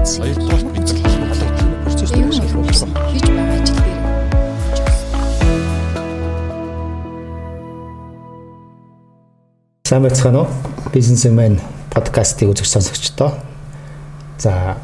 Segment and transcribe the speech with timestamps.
[0.00, 0.22] үлдсэн.
[0.24, 1.50] Хоёрдугаар бид холбогдох
[1.84, 2.90] процессыг шалгуулсан.
[3.12, 4.00] Хийж байгаа ажил дээр
[9.84, 10.48] Сайн байцгаана уу?
[10.92, 11.60] Бизнесмен
[11.92, 13.32] подкастыг үзэж сонсогчдоо.
[14.38, 14.76] За,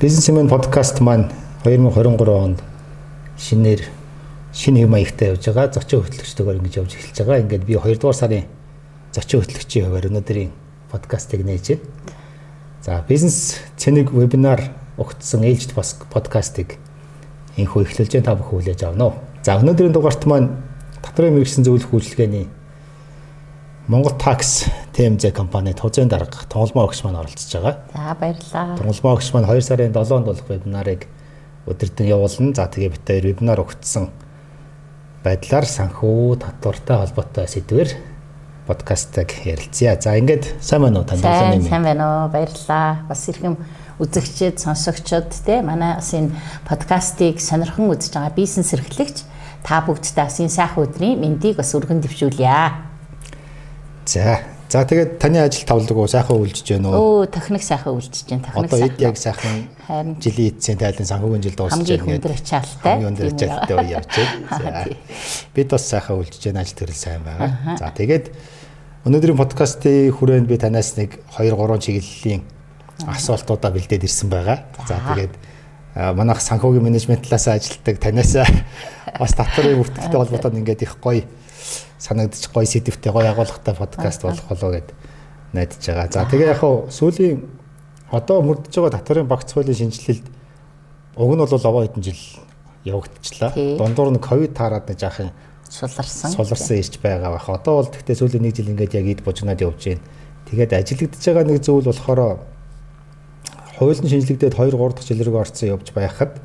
[0.00, 1.30] Бизнесмен подкаст маань
[1.64, 2.62] 2023 онд
[3.38, 3.82] шинээр
[4.52, 5.70] шинэ хэм маягтай явж байгаа.
[5.72, 7.42] Зочин хөтлөгчдөөр ингэж явж эхэлж байгаа.
[7.46, 8.44] Ингээд би 2 дугаар сарын
[9.14, 10.50] зочин хөтлөгчийн хуваар өнөөдрийн
[10.90, 11.82] подкастыг нээж байна.
[12.84, 16.78] За, бизнес цэник вебинар өгсөн ээлжид бас подкастыг
[17.60, 19.18] энхүү эхлүүлж та бүхэн хүлээж авна уу.
[19.44, 20.56] За, өнөөдрийн дугаарт маань
[21.04, 22.48] татварын мэрэгсэн зөвлөх үйлчилгээний
[23.92, 24.64] Монгол Tax
[24.96, 27.76] TMZ компани тузын дарга тунгалмаа өгч маань оролцож байгаа.
[27.92, 28.78] За баярлалаа.
[28.80, 31.04] Тунгалмаа өгч маань 2 сарын 7-нд болох вебинарыг
[31.68, 32.56] өдөртөн явуулна.
[32.56, 34.08] За тэгээ бид хоёр вебинар өгцсөн
[35.20, 38.13] байдлаар санхүү татвартай холбоотой сэдвэр
[38.66, 39.98] подкастыг ярилцъя.
[40.00, 43.04] За ингээд сайн байна уу танд сайн сайн байна уу баярлалаа.
[43.08, 43.56] Бас ирхэм
[44.00, 46.32] үзэгчид, сонсогчид те манай бас энэ
[46.64, 49.22] подкастыг сонирхон үзэж байгаа бизнес эрхлэгч
[49.62, 52.72] та бүгдтэй бас энэ сайхан өдрийн мэндийг бас өргөн дэвшүүлье.
[54.06, 54.53] За.
[54.68, 57.22] За тэгээд таны ажил тавлаг уу сайхан үйлчж байна уу?
[57.22, 58.42] Өө техник сайхан үйлчж байна.
[58.42, 60.16] Техник Одоо эд яг сайхан Харин.
[60.18, 62.90] жилийн эдсийн тайлан санхүүгийн жил дуусч хамгийн хүндэр ачаалтай.
[62.90, 64.10] Хамгийн өндөр ачаалтай үе явж
[64.50, 64.84] байна.
[65.54, 66.64] Бид бас сайхан үйлчж байна.
[66.64, 67.76] Ажил төрөл сайн байгаа.
[67.78, 68.26] За тэгээд
[69.04, 72.42] өнөөдрийн подкастын хүрээнд би танаас нэг 2 3 чиглэлийн
[73.04, 74.64] асуултуудаа бэлдээд ирсэн байгаа.
[74.88, 75.34] За тэгээд
[75.94, 78.32] манайх санхүүгийн менежмент талаас ажилладаг танаас
[79.20, 81.22] бас татварын бүртгэлтэй холбоотой ингээд их гоё
[81.98, 84.88] санагдчих гоё сэдвтэй гоё агуулгатай подкаст болох болоо гэд
[85.52, 86.12] найдаж байгаа.
[86.12, 87.44] За тэгээ яг хуу сүүлийн
[88.10, 90.26] одоо мөрдөж байгаа татварын багц хуулийн шинжилэлд
[91.16, 92.22] уг нь бол овоо хэдэн жил
[92.84, 93.52] явагдчихлаа.
[93.54, 95.30] Дундуур нь ковид таарад нэг жаахан
[95.68, 96.30] суларсан.
[96.30, 97.48] суларсан ирж байгаа бах.
[97.48, 100.04] Одоо бол тэгтээ сүүлийн нэг жил ингээд яг ид бужигнаад явж байна.
[100.50, 102.20] Тэгээд ажиглагдж байгаа нэг зүйл болохоор
[103.78, 106.38] хуулийн шинжилэгдээд 2 3 дахь жил рүү орсон явж байхад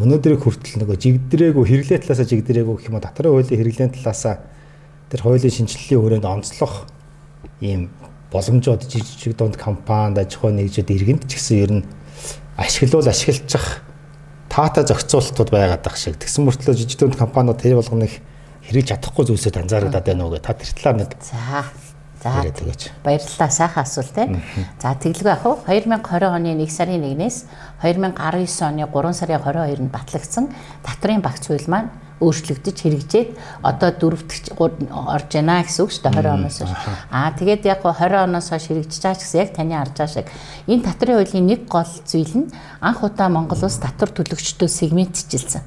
[0.00, 4.34] өнөөдрийг хүртэл нөгөө жигдрээгүй хэрэглээ талаасаа жигдрээгүй гэх юм уу татварын хуулийн хэрэглээний талаасаа
[5.12, 6.88] тэр хуулийн шинжилгэлийн хүрээнд онцлох
[7.60, 7.92] ийм
[8.32, 11.84] боломжууд жижиг дунд компанид аж ахуй нэгжид иргэнд ч гэсэн ер нь
[12.56, 13.84] ашиглуул ашиглах
[14.48, 16.16] таата зохицуултууд байгаад байх шиг.
[16.16, 18.22] Тэгсэн мөртлөө жижиг дунд компаниуд тэр болгоныг
[18.66, 20.42] хэрэгж чадахгүй зүйлсөд анзаардаг байна уу гэ.
[20.46, 21.66] Та тэр талаар нэг За.
[22.20, 22.44] За.
[22.44, 22.82] өгөөч.
[23.00, 24.42] Баярлалаа сайхан асуулт тийм.
[24.76, 27.48] За тэглгүй ах уу 2020 оны 1 сарын 1-ээс
[27.80, 30.52] 2019 оны 3 сарын 22-нд батлагдсан
[30.84, 31.88] татрын багц хууль маань
[32.20, 33.28] өөрчлөгдөж хэрэгжээд
[33.64, 36.72] одоо дөрөвдөж орж байна гэсэн үг шүү дээ 20 оноос хойш.
[37.08, 40.14] Аа тэгээд яг гоо 20 оноос хойш хэрэгжиж байгаа ч гэсэн яг таны харж байгаа
[40.20, 40.28] шиг
[40.68, 42.52] энэ татрын хуулийн нэг гол зүйл нь
[42.84, 45.64] анх удаа Монгол улс татвар төлөгчдөө сегментчилсэн.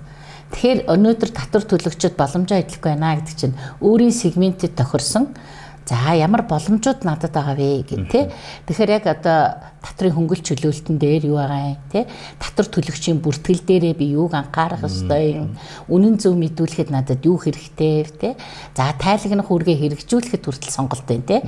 [0.54, 5.34] Тэгэхээр өнөөдөр татвар төлөгчд боломжоо идэлгүй байна гэдэг чинь өөрийн сегментэд тохирсон
[5.86, 8.32] За ямар боломжууд надад байгаа вэ гэх тээ.
[8.68, 12.08] Тэгэхээр яг одоо татрын хөнгөлт чөлөөлтөн дээр юу байгаа юм те?
[12.40, 15.60] Татвар төлөгчийн бүртгэл дээрээ би юуг анхаарах ёстой юм?
[15.92, 18.40] Үнэн зөв мэдүүлэхэд надад юу хэрэгтэй те?
[18.72, 21.44] За тайлагнах үргээ хэрэгжүүлэхэд хүртэл сонголт байна те?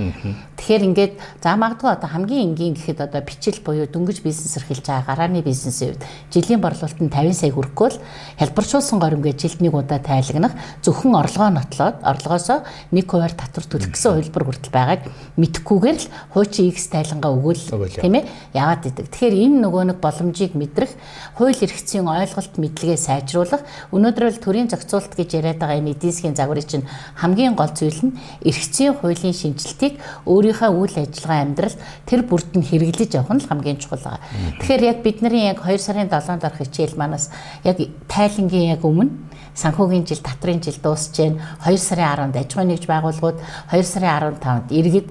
[0.60, 5.16] Тэгэхээр ингээд за магадгүй одоо хамгийн энгийн гэхэд одоо бичил буюу дөнгөж бизнес эрхэлж байгаа
[5.16, 6.04] гарааны бизнесийн хувьд
[6.36, 8.04] жилийн борлуулалт нь 50 сая хүрэхгүй л
[8.44, 10.54] хэлбэрчүүлсэн горимгээ жилд нэг удаа тайлагнах
[10.84, 15.02] зөвхөн орлогоо нотлоод орлогоосоо нэг хувиар татвар төлөх гэсэн хувилбар хүртэл байгааг
[15.38, 17.62] мэдхгүйгээр л хуучин X тайлангаа өгөөл
[18.02, 18.26] тийм ээ
[18.58, 19.08] яваад идэг.
[19.14, 20.92] Тэгэхээр энэ нөгөө нэг боломжийг мэдрэх
[21.38, 23.62] хууль эрхцийн ойлголт мэдлэгээ сайжруулах
[23.94, 26.90] өнөөдөр л төрийн зохицуулт гэж яриад байгаа энэ эдийн засгийн загварыг чинь
[27.22, 31.78] хамгийн гол зүйл нь эрхцийн хуулийн шинжилтийг өөрийнхөө үйл ажиллагаа амьдрал
[32.10, 34.24] тэр бүрд нь хэрэглэж явах нь л хамгийн чухал байгаа.
[34.60, 37.30] Тэгэхээр яг бидний яг 2 сарын 7-нд орох хичээл манаас
[37.62, 37.78] яг
[38.10, 39.14] тайлангийн яг өмнө
[39.56, 43.40] санхүүгийн жил татрын жил дуусж जैन 2 сарын 10-нд аж ахуйн нэгж байгууллагууд
[43.72, 45.08] 2 сарын 15-нд иргэд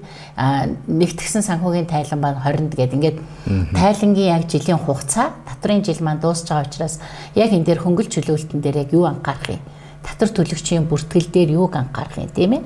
[0.87, 3.19] нэгтгсэн санхүүгийн тайлан маань 20-нд гээд ингээд
[3.73, 7.01] тайлангийн яг жилийн хугацаа татрын жил маань дуусж байгаа учраас
[7.35, 9.65] яг энэ дээр хөнгөлт чөлөөлтөн дээр яг юу анхаарах юм?
[10.05, 12.63] Татвар төлөгчийн бүртгэл дээр юуг анхаарах юм тийм ээ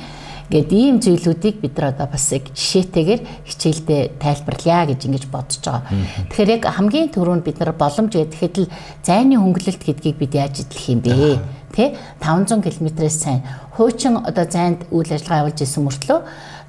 [0.49, 5.85] Гэт ийм зүйлүүдийг бид нар одоо бас яг жишээтэйгээр хичээлдээ тайлбарлая гэж ингэж бодож байгаа.
[6.33, 8.73] Тэгэхээр яг хамгийн түрүүнд бид нар боломж гэхэд л
[9.05, 11.37] зайны хөнгөлөлт гэдгийг бид яаж идэх юм бэ?
[11.69, 11.93] Тэ
[12.25, 13.45] 500 км-ээс сайн
[13.77, 16.19] хуучин одоо зайд үйл ажиллагаа явуулж исэн мөртлөө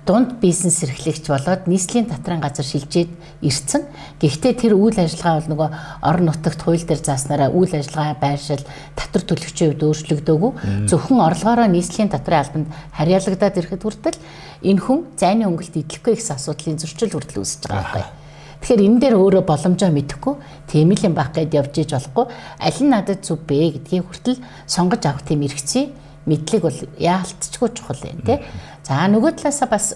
[0.09, 3.13] дунд бизнес эрхлэгч болоод нийслэлийн татрын газар шилжээд
[3.45, 3.85] ирсэн.
[4.17, 5.69] Гэхдээ тэр үйл ажиллагаа бол нөгөө
[6.01, 8.65] орон нутагт хууль дээр зааснараа үйл ажиллагаа байршил
[8.97, 10.51] татвар төлөгчийн хувьд өөрчлөгдөөгүй.
[10.89, 12.67] Зөвхөн орлогоороо нийслэлийн татрын албанд
[12.97, 14.17] харьяалагдаад ирэхэд хүртэл
[14.65, 18.17] энэ хүн зайны өнгөлт идэхгүй гэсэн асуудлын зөрчил хүртэл үүсэж байгаа байхгүй.
[18.65, 20.35] Тэгэхээр энэ дээр өөрөө боломжоо мэдэхгүй
[20.73, 22.25] тийм л юм байх гэд явж иж болохгүй
[22.59, 28.03] аль нь надад зүв бэ гэдгийг хүртэл сонгож авах тийм эрхцээ мэдлэг бол яалтчгүй чухал
[28.03, 28.37] юм тий.
[28.89, 29.91] За нөгөө талаасаа бас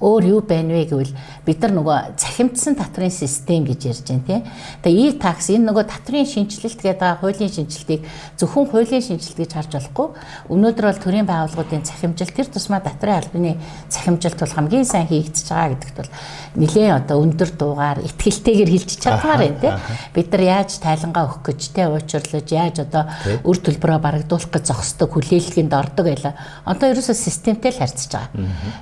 [0.00, 1.12] өөр юу байна вэ гэвэл
[1.46, 4.42] бид нар нөгөө цахимдсан татрын систем гэж ярьж байна тийм.
[4.82, 8.02] Тэгээ e-tax энэ нөгөө татрын шинжилэлт гэдэг байгаа хуулийн шинжилтийг
[8.40, 10.08] зөвхөн хуулийн шинжилт гэж харж болохгүй.
[10.50, 13.52] Өнөөдөр бол төрийн байгууллагуудын цахимжилт тэр тусмаа татрын албаны
[13.88, 16.10] цахимжилт бол хамгийн сайн хийгдэж байгаа гэдэгт бол
[16.58, 19.74] нэлээд одоо өндөр дуугаар ихтгэлтэйгээр хэлж чадмаар байна тийм.
[20.14, 23.10] Бид нар яаж тайлангаа өгөх гэж те уучлаж яаж одоо
[23.42, 26.34] үр төлбөрөө барагдуулах гэж зогсдог хүлээлгэнд ордог байлаа.
[26.64, 28.30] Одоо ерөөсөө системтэй л харьцаж байгаа.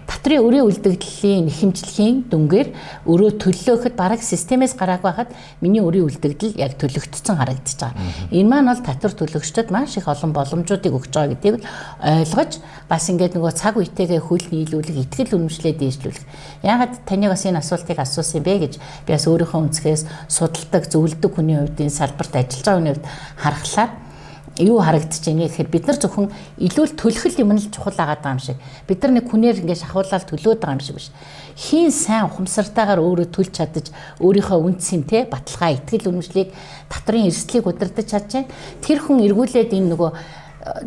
[0.06, 0.68] Татрын өрийн
[1.12, 2.68] үлдэгдлийн нэхэмжлэхийн дүнгээр
[3.04, 5.30] өрөө төлөөхөд бараг системээс гарааг байхад
[5.60, 8.32] миний өрийн үлдэгдэл яг төлөгдсөн харагдаж байгаа.
[8.32, 11.56] Энэ маань бол татвар төлөгчдод маш их олон боломжуудыг өгч байгаа гэдгийг
[12.00, 12.52] ойлгож
[12.88, 16.24] бас ингээд нөгөө цаг үетэйгээ хөл нийлүүлэх, ихтгэл үнэмшлээ дээшлүүлэх.
[16.64, 18.74] Яагаад таны бас энэ асуултыг асуусан бэ гэж
[19.06, 23.06] би бас өөрийнхөө өнцгөөс судалдаг, зөвлөдөг хүний хувьд энэ салбарт ажиллаж байгаа хүний хувьд
[23.36, 23.90] харахлаар
[24.60, 26.28] юу харагдаж байна гэхээр бид нар зөвхөн
[26.60, 28.58] илүү л төлөхөл юм л чухал агаад байгаа юм шиг.
[28.84, 31.08] Бид нар нэг хүнээр ингээд шахуулаад төлөөд байгаа юм шиг биш.
[31.56, 33.86] Хийн сайн ухамсартайгаар өөрөө төлж чадаж
[34.20, 36.52] өөрийнхөө үндсийн те баталгаа ихтгэл үнэмшлийг
[36.92, 38.52] татрын эрсдлийг удирдах чадж байна.
[38.84, 40.10] Тэр хүн эргүүлээд энэ нөгөө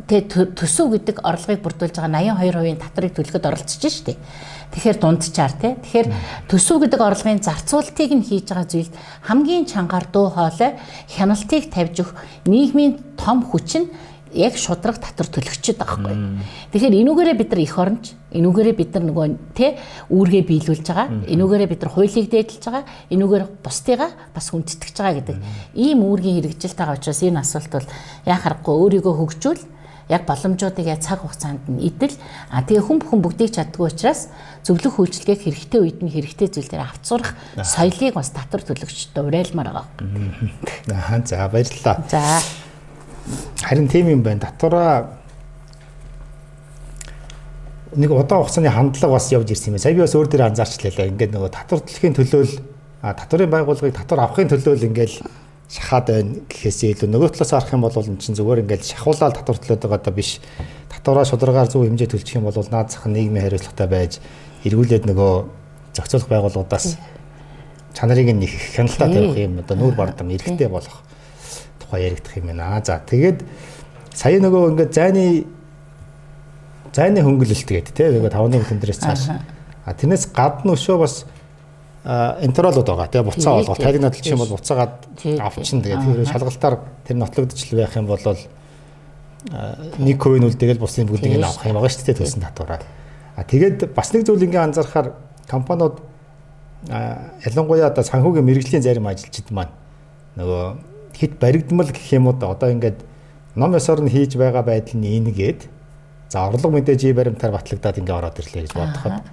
[0.08, 4.20] тэ төсөв гэдэг орлогыг бүрдүүлж байгаа 82% татрыг төлөхөд оролцож штеп.
[4.74, 5.74] Тэгэхээр дундчаар тий.
[5.78, 6.08] Тэгэхээр
[6.50, 8.94] төсөв гэдэг орлогын зарцуултыг нь хийж байгаа зүйлд
[9.28, 10.80] хамгийн чангаар дуу хоолой
[11.12, 12.14] хяналтыг тавьж өгөх
[12.50, 13.88] нийгмийн том хүч нь
[14.36, 16.18] яг шудраг татвар төлөгчд байгаа байхгүй.
[16.76, 19.80] Тэгэхээр энүүгээрээ бид нар их оронч, энүүгээрээ бид нар нөгөө тэ
[20.12, 21.08] үүргээ биелүүлж байгаа.
[21.24, 22.84] Энүүгээрээ бид нар хуулийг дээдлж байгаа.
[23.16, 25.38] Энүүгээр бусдыгаа бас хүндэтгэж байгаа гэдэг
[25.80, 27.88] ийм үүргийн хэрэгжилт байгаа учраас энэ асуулт бол
[28.28, 29.62] яа харахгүй өөрийгөө хөгжүүл
[30.10, 32.14] яг боломжуудыг цаг хугацаанд нь идэл
[32.54, 34.30] а тэгээ хүн бүхэн бүгдийг чаддгүй учраас
[34.62, 39.86] зөвлөх үйлчлэгийг хэрэгтэй үед нь хэрэгтэй зүйл дээр авцурах соёлыг бас татвар төлөгчдөө уриалмаар байгаа.
[40.94, 42.06] Аа за баярлалаа.
[42.06, 42.22] За.
[43.66, 44.46] Харин тийм юм байна.
[44.46, 45.18] Татвараа
[47.96, 49.80] нэг удаан хугацааны хандлага бас явж ирсэн юм.
[49.82, 51.10] Сая би бас өөр дээр анзаарчлаа.
[51.10, 52.54] Ингээд нөгөө татвар төлөхийн төлөөл
[53.02, 57.98] татварын байгууллагыг татвар авахын төлөөл ингээд шахаад байна гэхээсээ илүү нөгөө талаас харах юм бол
[57.98, 60.40] эн чинь зүгээр ингээл шахуулаад татвар төлөөд байгаа даа биш.
[60.94, 64.22] Татвараа шударгаар зөв хэмжээ төлчих юм бол наад зах нийгмийн хариуцлагатай байж
[64.62, 65.34] эргүүлээд нөгөө
[65.98, 66.98] зохицуулах байгууллагуудаас
[67.98, 69.60] чанарыг нь их хяналтаа тавих юм.
[69.66, 71.02] Одоо нүүр бардам эрэхтэй болох
[71.82, 72.82] тухай яригдах юм байна.
[72.86, 73.42] За тэгээд
[74.14, 75.46] сая нөгөө ингээд зайны
[76.94, 79.22] зайны хөнгөлөлт гэдэг тийм нөгөө тавны хүндэрээс цааш.
[79.86, 81.26] А тэрнээс гадна өшөө бас
[82.06, 83.10] интеролууд байгаа.
[83.10, 83.76] Тэгээ буцаа болгоо.
[83.76, 84.94] Тайлг надлч юм бол буцаагаад
[85.42, 88.22] авчин тэгээ тэр шалгалтаар тэр нотлогдож байх юм бол
[89.98, 92.82] нэг coin үлдээгэл бусын бүгдийг нь авах юм байгаа шүү дээ төлсөн татвараа.
[93.34, 95.18] А тэгээд бас нэг зүйл ингээ анзаарахаар
[95.50, 96.02] компаниуд
[96.90, 99.74] ялангуяа одоо санхүүгийн мэрэгжлийн зарим ажилчид маань
[100.38, 100.64] нөгөө
[101.18, 103.02] хит баригдмал гэх юм уу одоо ингээд
[103.58, 105.66] ном ёсоор нь хийж байгаа байдал нь энгээд
[106.30, 109.26] за орлого мэдээж баримтаар батлагдаад ингээ ороод ирлээ гэж бодоход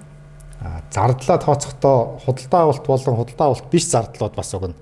[0.91, 4.75] зардлаа тооцохдоо худалдаа авалт болон худалдаа авалт биш зардлууд бас уг нь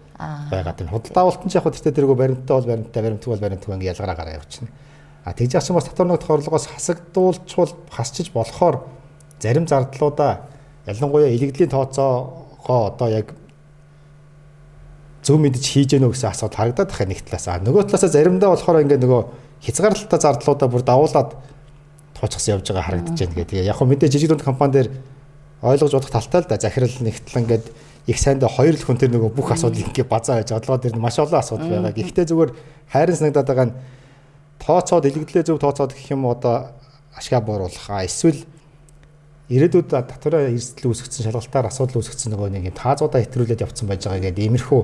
[0.51, 0.91] байгаад байна.
[0.91, 4.15] Худалдаа авалт нь яг хөө тэртээ тэргөө баримттай бол баримттай, баримтгүй бол баримтгүй ингээ ялгараа
[4.15, 4.69] гараа явчихна.
[5.25, 8.85] А тэгж яасан бас татвар ногдох орлогоос хасагдуулчвал хасчиж болохоор
[9.41, 10.49] зарим зардлуудаа
[10.85, 13.33] ялангуяа илэгдлийн тооцоогоо одоо яг
[15.21, 17.47] зөв мэдж хийж гэнэ үү гэсэн асуулт харагдаад тахаа нэг талаас.
[17.47, 19.21] А нөгөө талаас заримдаа болохоор ингээ нөгөө
[19.61, 21.29] хязгаарлалтай зардлуудаа бүр давуулаад
[22.17, 23.61] тооцохсон явж байгаа харагдаж байна гэдэг.
[23.61, 24.89] Яг хөө мэдээ жижиг дунд компани дээр
[25.61, 26.57] ойлгож бодох талтай л да.
[26.57, 27.65] Захирал нэгтлэн ингээд
[28.07, 31.21] их сайндаа хоёр л хүн тэр нөгөө бүх асуудлыг ингээд базаа байж одлогоо дээр маш
[31.21, 31.93] олон асуудал байгаа.
[31.93, 32.51] Гэхдээ зүгээр
[32.89, 33.77] хайрын санагдаад байгаа нь
[34.57, 36.73] тооцоод илэгдлээ зөв тооцоод гэх юм одоо
[37.13, 37.87] ашгаа бууруулах.
[37.93, 38.41] А эсвэл
[39.53, 44.45] ирээдүйд татвараа эрсдэл үүсгэсэн шалгалтаар асуудал үүсгэсэн нөгөө нэг таазуудаа хэтрүүлээд явцсан байж байгаа гэдэг
[44.47, 44.81] иймэрхүү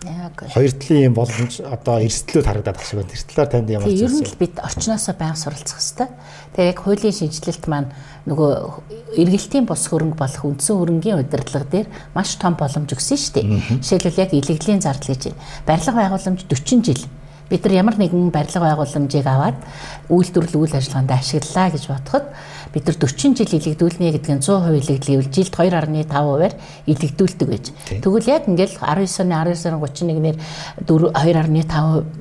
[0.00, 3.12] хоёр талын юм боломж одоо эрсдлүүд харагдаад байгаа шиг байна.
[3.12, 4.08] Тэр талаар танд ямар зүйл?
[4.08, 6.08] Ер нь л бид орчноосоо баян суралцах хэрэгтэй.
[6.56, 7.92] Тэгээ яг хуулийн шинжилэлт маань
[8.24, 8.50] нөгөө
[9.20, 13.46] эргэлтийн бус хөрөнгө болох үндсэн хөрөнгийн удирдлага дээр маш том боломж өгсөн шүү дээ.
[13.84, 15.36] Жишээлбэл яг илэгдлийн зардал гэж
[15.68, 17.02] барилга байгууламж 40 жил
[17.50, 19.58] бид нар ямар нэгэн барилга байгууламжийг аваад
[20.06, 22.24] үйлдвэрлэл үйл ажиллагаанд ашиглалаа гэж бодоход
[22.70, 26.54] бид нар 40 жил илэгдүүлнэ гэдэг нь 100% илэгдлэвэл жилд 2.5%-аар
[26.86, 27.66] илэгдүүлдэг байж.
[27.98, 30.38] Тэгвэл яг ингээл 19 оны 19 сарын 31-ээр
[30.86, 31.66] 2.5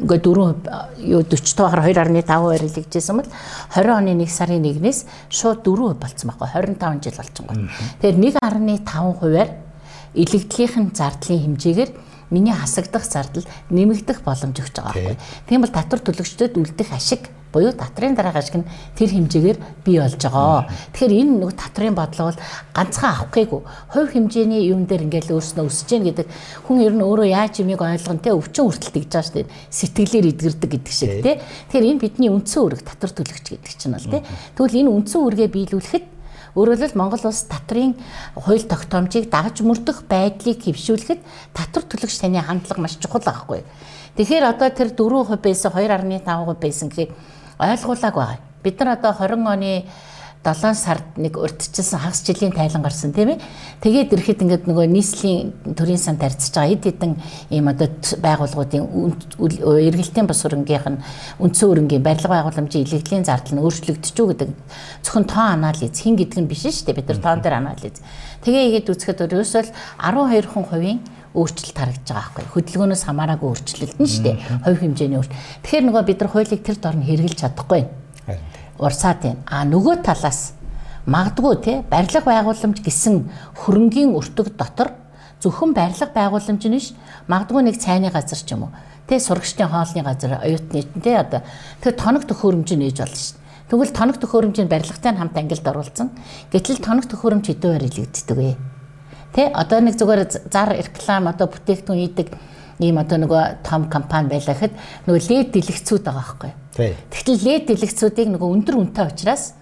[0.02, 3.30] ингээ 4 юу 40 тоогоор 2.5%-аар илэгжсэн бол
[3.78, 7.58] 20 оны 1 сарын 1-ээс шууд 4% болцсон байхгүй 25 жил болчихсон гоо.
[8.02, 9.50] Тэгэхээр 1.5%-аар
[10.18, 11.92] илэгдлийнхэн зардлын хэмжээгээр
[12.30, 15.18] миний хасагдах зардал нэмэгдэх боломж өгч байгаа байхгүй.
[15.50, 20.22] Тийм бол татвар төлөгчдөд үлдэх ашиг буюу татрын дараах ашиг нь тэр хэмжээгээр бий болж
[20.22, 20.70] байгаа.
[20.94, 22.42] Тэгэхээр энэ нэг татрын бодлого бол
[22.78, 23.62] ганцхан авах гээгүй.
[23.90, 26.28] Хувь хэмжээний юм дээр ингээл өөрснөө өсөж гэн гэдэг
[26.70, 29.54] хүн ер нь өөрөө яаж юмыг ойлгоно те өвчин хүртэл тэгж байгаа шүү дээ.
[29.74, 31.42] Сэтгэлээр эдгэрдэг гэдэг шиг те.
[31.74, 34.22] Тэгэхээр энэ бидний үндсэн үүрэг татвар төлөгч гэдэг чинь бол те.
[34.54, 36.06] Тэгвэл энэ үндсэн үүргээ биелүүлэхэд
[36.58, 37.94] Өөрөөр хэлбэл Монгол улс татрын
[38.34, 41.22] хууль тогтоомжийг дагаж мөрдөх байдлыг хэвшүүлэхэд
[41.54, 43.62] татвар төлөгч таны хандлага маш чухал аахгүй.
[44.18, 47.14] Тэгэхээр одоо тэр 4% байсан 2.5% байсан гэхийг
[47.62, 48.40] ойлгуулаг байгаа.
[48.64, 49.86] Бид нар одоо 20 оны
[50.40, 53.44] 7 сард нэг урдчилсан хагас жилийн тайлан гарсан тийм ээ.
[53.84, 57.14] Тэгээд ирэхэд ингээд нөгөө нийслэлийн төрийн сан тарьцж байгаа хэд хэдэн
[57.52, 57.92] ийм одоо
[58.24, 58.88] байгууллагуудын
[59.36, 61.04] эргэлтийн бас хөрөнгийнх нь
[61.44, 64.50] үндсэн хөрөнгийн барилга байгууламжийн илэгдлийн зардал нь өөрчлөгдөж үү гэдэг
[65.04, 67.00] зөвхөн тоо анализ хин гэдэг нь биш шүү дээ.
[67.04, 68.00] Бид нар тоон дээр анализ.
[68.40, 71.04] Тэгээ игээд үзэхэд ерөөсөө 12 хувийн
[71.36, 72.46] өөрчлөлт харагдаж байгаа байхгүй.
[72.56, 74.36] Хөдөлгөөнөөс хамаараагүй өөрчлөлт нь шүү дээ.
[74.66, 75.38] Хувь хэмжээний өөрчлөлт.
[75.62, 77.82] Тэгэхээр нөгөө бид нар хуулийг тэр дор нь хэрэгжилж чадахгүй.
[77.86, 78.09] Харин
[78.80, 79.44] урсаад байна.
[79.46, 80.54] А нөгөө талаас
[81.06, 83.30] магадгүй те барилга байгууламж гэсэн
[83.66, 84.96] хөрөнгийн өртөг дотор
[85.44, 86.94] зөвхөн барилга байгууламж нь биш
[87.28, 88.72] магадгүй нэг цайны газар ч юм уу
[89.10, 91.42] те сурагчдын хоолны газар оюутны те одоо
[91.82, 93.48] тэр тоног төхөөрөмж нээж болно шүү дээ.
[93.70, 96.10] Тэгвэл тоног төхөөрөмжийн барилгатай хамт ангилд оруулсан.
[96.54, 98.58] Гэтэл тоног төхөөрөмж хэдэн байр илэгддэг вэ?
[99.34, 102.28] Тэ одоо нэг зүгээр зар реклам одоо бүтээгдэхүүн хийдэг
[102.82, 104.74] ийм одоо нөгөө том компани байлаа гэхэд
[105.06, 106.52] нөгөө лед дэлгэцүүд байгаа байхгүй.
[106.76, 109.58] Тэгтэл лед дэлгэцүүдийг нөгөө өндөр үнэтэй учраас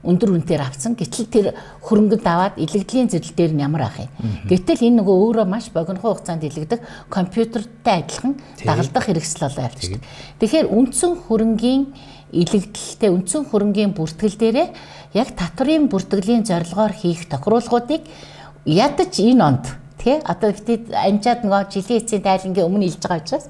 [0.00, 0.96] өндөр үнээр авсан.
[0.96, 1.46] Гэтэл тэр
[1.84, 4.08] хөрөнгөд аваад илэгдлийн зэрэл дээр нь ямар ах юм.
[4.48, 6.80] Гэтэл энэ нөгөө өөрөө маш богинохон хугацаанд илэгдэх
[7.12, 8.32] компьютертэй адилхан
[8.64, 10.00] дагалдах хэрэгсэл болоо явчихдаг.
[10.40, 11.82] Тэгэхээр үндсэн хөрөнгийн
[12.32, 14.68] илэгдэлтэй үндсэн хөрөнгийн бүртгэл дээрээ
[15.20, 18.06] яг татврын бүртгэлийн зорилгоор хийх тохируулгуудыг
[18.64, 19.64] ядаж энэ онд
[20.00, 23.44] Тэ одоо битээ амжаад нөгөө жилийн эцсийн тайлангийн өмнө илж байгаа учраас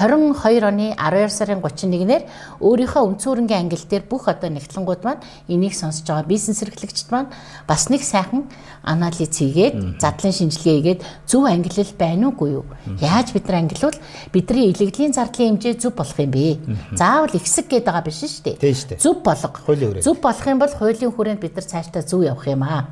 [0.00, 2.24] 22 оны 12 сарын 31-ээр
[2.64, 5.20] өөрийнхөө өнцөөрөнгийн ангил дээр бүх одоо нэгтлэнгууд маань
[5.52, 6.24] энийг сонсож байгаа.
[6.32, 7.28] Бизнес эрхлэгчд маань
[7.68, 8.48] бас нэг сайхан
[8.80, 12.64] анализ хийгээд задлан шинжилгээ хийгээд зөв ангилал байна уугүй юу?
[12.96, 13.96] Яаж бид нар ангилвал
[14.32, 16.56] бидний илэгдлийн зардлын хэмжээ зөв болох юм бэ?
[16.96, 18.56] Заавал ихсэг гээд байгаа биш шүү дээ.
[18.96, 19.60] Зөв болго.
[20.00, 22.88] Зөв болох юм бол хуулийн хүрээнд бид нар цаашдаа зөв явах юм аа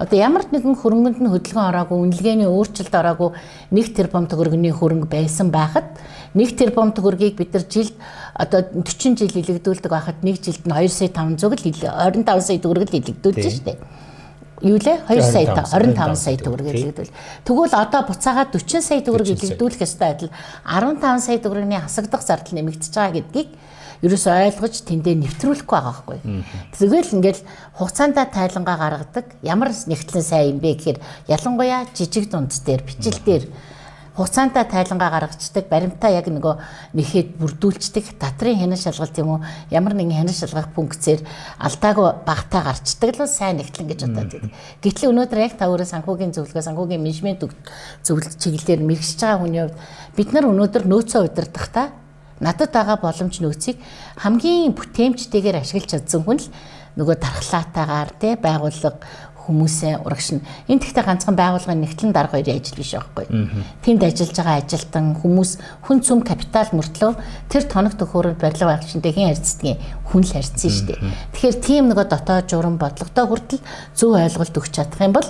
[0.00, 3.36] одоо ямар нэгэн хөрөнгөнд нь хөдөлгөөн ороогүй, үнэлгээний өөрчлөлт ороогүй
[3.68, 5.92] нэг тэрбум төгрөгийн хөрөнгө байсан байхад
[6.32, 7.92] нэг тэрбум төгрөгийг бид нар жилд
[8.32, 12.88] одоо 40 жил илэгдүүлдэг байхад нэг жилд нь 2 сая 500 л 25 сая төгрөг
[12.88, 13.76] л илэгдүүлж штэ.
[14.64, 15.04] Юу лээ?
[15.04, 17.12] 2 сая 25 сая төгрөг илэгдвэл
[17.44, 20.32] тэгвэл одоо буцаагаад 40 сая төгрөг илэгдүүлэх ёстой адил
[20.64, 23.48] 15 сая төгрөгийн хасагдах зардал нэмэгдэж байгаа гэдгийг
[24.00, 26.18] ерөөс ойлгож тэндээ нэвтрүүлэхгүй байгаа байхгүй.
[26.72, 27.42] Тэгэл ингээл
[27.76, 33.44] хугацаандаа тайлангаа гаргадаг ямар нэгтлэн сайн юм бэ гэхээр ялангуяа жижиг дунд дээр бичил дээр
[34.20, 36.54] хугацаантаа тайлангаа гаргацдаг баримтаа яг нөгөө
[36.92, 39.40] нэхэд бүрдүүлцдэг татрын хянан шалгалт юм уу
[39.70, 41.24] ямар нэгэн хянан шалгах функцээр
[41.56, 44.52] алдаагүй багтаа гарчдаг л сайн нэгтлэн гэж бодоод байдаг.
[44.82, 47.48] Гэтэл өнөөдөр яг та өөрөө санхүүгийн зөвлөгөө санхүүгийн менежмент
[48.04, 49.78] зөвлөлт чиглэлээр мэрэгчж байгаа хүний хувьд
[50.18, 51.86] бид нар өнөөдөр нөөцөө удирдахдаа
[52.40, 53.76] надад байгаа боломж нөөцийг
[54.16, 56.48] хамгийн бүтээмжтэйгээр ашиглаж чадсан хүн л
[56.98, 58.98] нөгөө дархлаатаагаар те байгууллага
[59.50, 60.44] хүмүүсээ урагшна.
[60.68, 63.26] Энэ тэгтээ ганцхан байгууллагын нэгтлэн дарга хоёрын ажил биш байхгүй.
[63.82, 65.50] Тэнд ажиллаж байгаа ажилтан хүмүүс
[65.88, 67.12] хүн цөм капитал мөртлөө
[67.50, 71.00] тэр тоног төхөөрөнд барилга байгууллагчтай хэн харьцдгийг хүн л харьцсан шүү дээ.
[71.34, 73.64] Тэгэхээр тийм нөгөө дотоод журам бодлоготой хүртэл
[73.96, 75.28] зөв ойлголт өгч чадах юм бол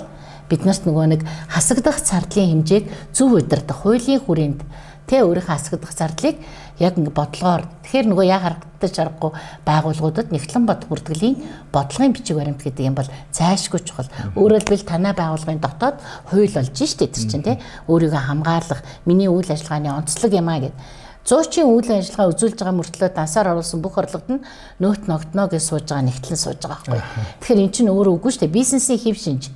[0.51, 4.59] бид нарт нөгөө нэг хасагдах зардлын хэмжээг зөв удирдах хуулийн хүрээнд
[5.07, 6.35] тэ өөрийнхөө хасагдах зардлыг
[6.81, 9.31] яг ингэ бодлогоор тэгэхээр нөгөө яг харагдаж аргагүй
[9.65, 11.35] байгууллагуудад нэгтлэн бод бүртгэлийн
[11.69, 14.09] бодлогын бичиг баримт гэдэг юм бол зайлшгүй чухал.
[14.33, 19.45] Өөрөөр хэлбэл танай байгууллагын дотоод хууль болж штэ тэр чинь тий өөрийгөө хамгаалах миний үйл
[19.45, 20.75] ажиллагааны онцлог юм а гэд
[21.21, 24.45] Зуучийн үйл ажиллагаа үзүүлж байгаа мөртлөө дансаар оруулсан бүх орлогод нь
[24.81, 27.01] нөт ногдно гэж сууж байгаа нэгтлэн сууж байгаа байхгүй.
[27.45, 28.49] Тэгэхээр эн чинь өөрөө үгүй дээ.
[28.49, 29.53] Бизнесийн хэв шинж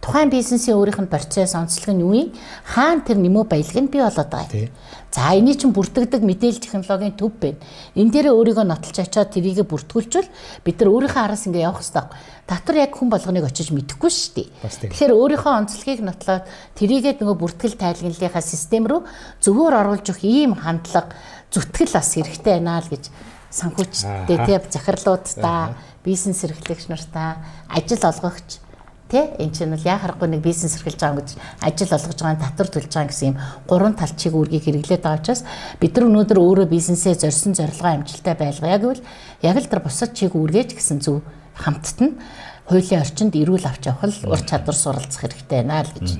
[0.00, 2.32] тухайн бизнесийн өөрийнх нь процесс онцлог нь юу юм?
[2.64, 4.72] Хаана тэр нэмүү баялаг нь бий болоод байгаа юм.
[5.16, 7.56] За энийг чинь бүртгэдэг мэдээлэл технологийн төв байна.
[7.96, 10.28] Энэ дээрээ өөрийгөө нотолж ачаад тэрийг бүртгүүлчихвэл
[10.60, 12.04] бид нар өөрийнхөө араас ингээ явах хэрэгтэй.
[12.44, 14.48] Татвар яг хүн болгоныг очиж мэдэхгүй шүү дээ.
[14.92, 16.44] Тэгэхээр өөрийнхөө онцлогийг нотлоод
[16.76, 19.00] тэрийгээ нөгөө бүртгэл тайлгналынхаа систем рүү
[19.40, 21.16] зөвөр оруулж өгөх ийм хандлага
[21.48, 23.08] зүтгэл бас хэрэгтэй байна л гэж
[23.56, 27.40] санхүүчтэй тийм захирлуудаа бизнес эрхлэгч нартаа
[27.72, 28.60] ажил олгогч
[29.06, 29.38] Тэ?
[29.38, 31.30] Эн чинь бол яа харахгүй нэг бизнес эрхэлж байгаа гэж
[31.62, 33.38] ажил олгож байгаа татвар төлж байгаа гэсэн юм.
[33.70, 35.46] Гурван талчиг үргийг хэрэглээд байгаа учраас
[35.78, 39.06] бид нар өнөөдөр өөрөө бизнесээ зорьсон зорилгоо амжилттай байлгая гэвэл
[39.46, 41.22] яг л тэр бусад чиг үргэж гэсэн зөв
[41.54, 42.18] хамтд нь
[42.66, 46.18] хуулийн орчинд эрүүл авч явах л ур чадвар суралцах хэрэгтэй байна л гэж.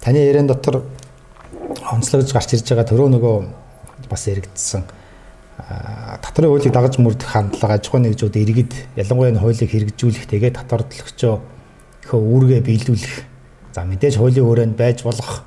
[0.00, 0.88] Таны яриан дотор
[1.84, 3.36] онцлогдож гарч ирж байгаа төрөө нөгөө
[4.08, 4.88] бас яригдсан
[6.24, 11.59] татварын хуулийг дагаж мөрдөх хандлага аж ахуйн нэгжүүд иргэд ялангуяа хуулийг хэрэгжүүлэх тэгээд татвар төлөгчөө
[12.08, 13.16] хөө үүргээ биелүүлэх
[13.74, 15.44] за мэдээж хуулийн хүрээнд байж болох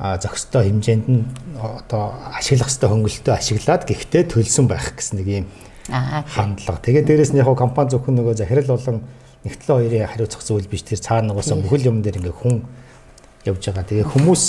[0.00, 1.24] зохистой хэмжээнд нь
[1.60, 5.46] одоо ашиглах хэвээр хөнгөлөлтөө ашиглаад гэхдээ төлсөн байх гэсэн нэг юм
[5.90, 6.80] хандлага.
[6.80, 9.04] Тэгээд дээрэс нь яг компани зөвхөн нөгөө захирал болон
[9.44, 12.64] нэгтлэн хоёрын хариуцах зүйл биш тэр цаана нугасаа бүхэл юм дээр ингээ хүн
[13.44, 13.84] явж байгаа.
[13.84, 14.44] Тэгээ хүмүүс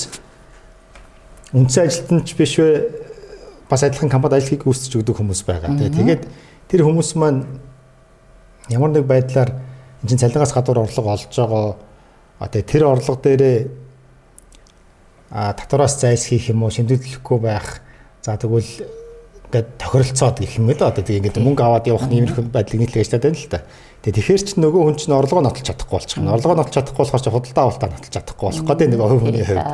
[1.51, 2.88] үндсэн ажилтнч биш вэ?
[3.67, 5.75] Бас адилхан компанид ажил хийх үүсэж өгдөг хүмүүс байгаа.
[5.75, 6.21] Тэгээ тэгээд
[6.71, 7.43] тэр хүмүүс маань
[8.71, 9.51] ямар нэг байдлаар
[10.01, 11.75] энэ чинь цалингаас гадуур орлого олж байгаа.
[12.39, 13.60] А тэгээ тэр орлого дээрээ
[15.31, 17.79] а татвараас зайс хийх юм уу, шимтгэлэхгүй байх.
[18.22, 18.65] За тэгвэл
[19.51, 23.25] ингээд тохиролцоод гэх юм л одоо тэгээ ингээд мөнгө аваад явах нэмэрх байдлыг нийтлэж ажиллаад
[23.27, 23.60] байна л та.
[24.01, 26.31] Тэгээ тэгэхээр ч нөгөө хүн чинь орлогоо нотолж чадахгүй болчих юм.
[26.31, 29.67] Орлогоо нотолж чадахгүй болохоор чи худалдаа авалтаа нотолж чадахгүй болох гэдэг нэг хувь хүний хувьд.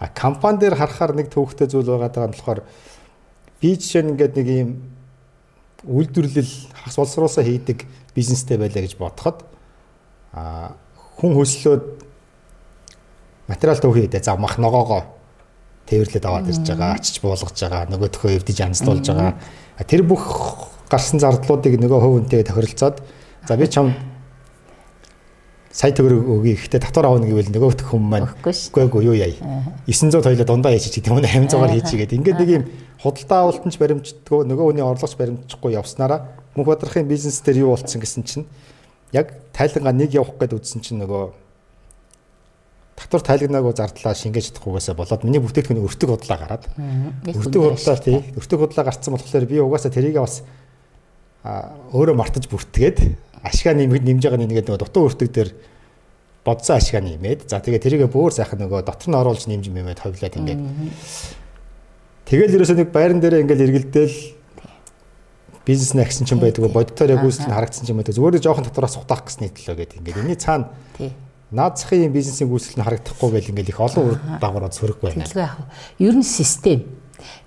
[0.00, 2.60] А компани дээр харахаар нэг төвөгтэй зүйл байгаа даа болохоор
[3.60, 4.70] би жишээ нь ингээд нэг юм
[5.84, 7.84] үйлдвэрлэл хас улсруулсаа хийдэг
[8.16, 9.44] бизнестэй байлаа гэж бодоход
[10.32, 10.76] а
[11.18, 11.84] хүн хөслөөд
[13.48, 15.04] материал төвхий дэ за мах ногоогоо
[15.90, 19.34] тээвэрлээд аваад ирж байгаа, ачиж буулгаж байгаа, нөгөөдхөө эвдэж амсдуулж байгаа.
[19.90, 23.02] Тэр бүх гарсан зардлуудыг нөгөө хувь хүнтэй тохиролцоод
[23.48, 23.94] за би чам
[25.72, 26.54] сая төгрөг өгье.
[26.58, 29.34] Гэхдээ татвар авах гэвэл нөгөөх хүмүүс маань үгүй эгүй юу яа.
[29.86, 32.64] 900 тойлоо дундаа хийж гэдэг юм уу 800-аар хийчихгээд ингээд нэг юм
[33.02, 36.26] худалдаа авалтанч баримтдаггүй нөгөө хүний орлогоч баримтчихгүй явснараа
[36.58, 38.46] мөнх бодрохын бизнес дээр юу болцсон гэсэн чинь
[39.12, 41.32] яг тайлангаа нэг явах гээд үзсэн чинь нөгөө
[43.00, 46.64] татвар тайлагнаагүй зардлаа шингээж чадахгүйгээсээ болоод миний бүтээгдэхүүний өртөг худлаа гараад.
[47.24, 48.20] Өртөг худлаа тий.
[48.36, 50.44] Өртөг худлаа гарцсан болохоор би угаасаа тэрийг бас
[51.42, 55.50] өөрөө мартаж бүртгээд ашгаа нэмэд нэмж байгаа нэгээд нөгөө дутуу өртөг дээр
[56.44, 60.36] бодсон ашгаа нэмээд за тэгээ тэрийгэ бүр сайхан нөгөө дотор нь оруулж нэмж мэмэд ховлаад
[60.36, 60.60] ингээд.
[62.28, 64.16] Тэгэл ерөөсөө нэг байран дээр ингээд эргэлдээл
[65.66, 68.40] бизнес нь агсан ч юм байдаг боддоор яг үүсэл нь харагдсан ч юм байдаг зүгээр
[68.40, 70.72] жоохон татвараас сутаах гэсэн нийтлээ гэдэг ингээд энэний цаана
[71.50, 75.26] наад захын бизнесийн гүйцэл нь харагдахгүй байл ингээл их олон дагаврууд сөрөг байна.
[75.26, 75.58] Тэгэлгүй яг.
[75.98, 76.86] Ер нь систем.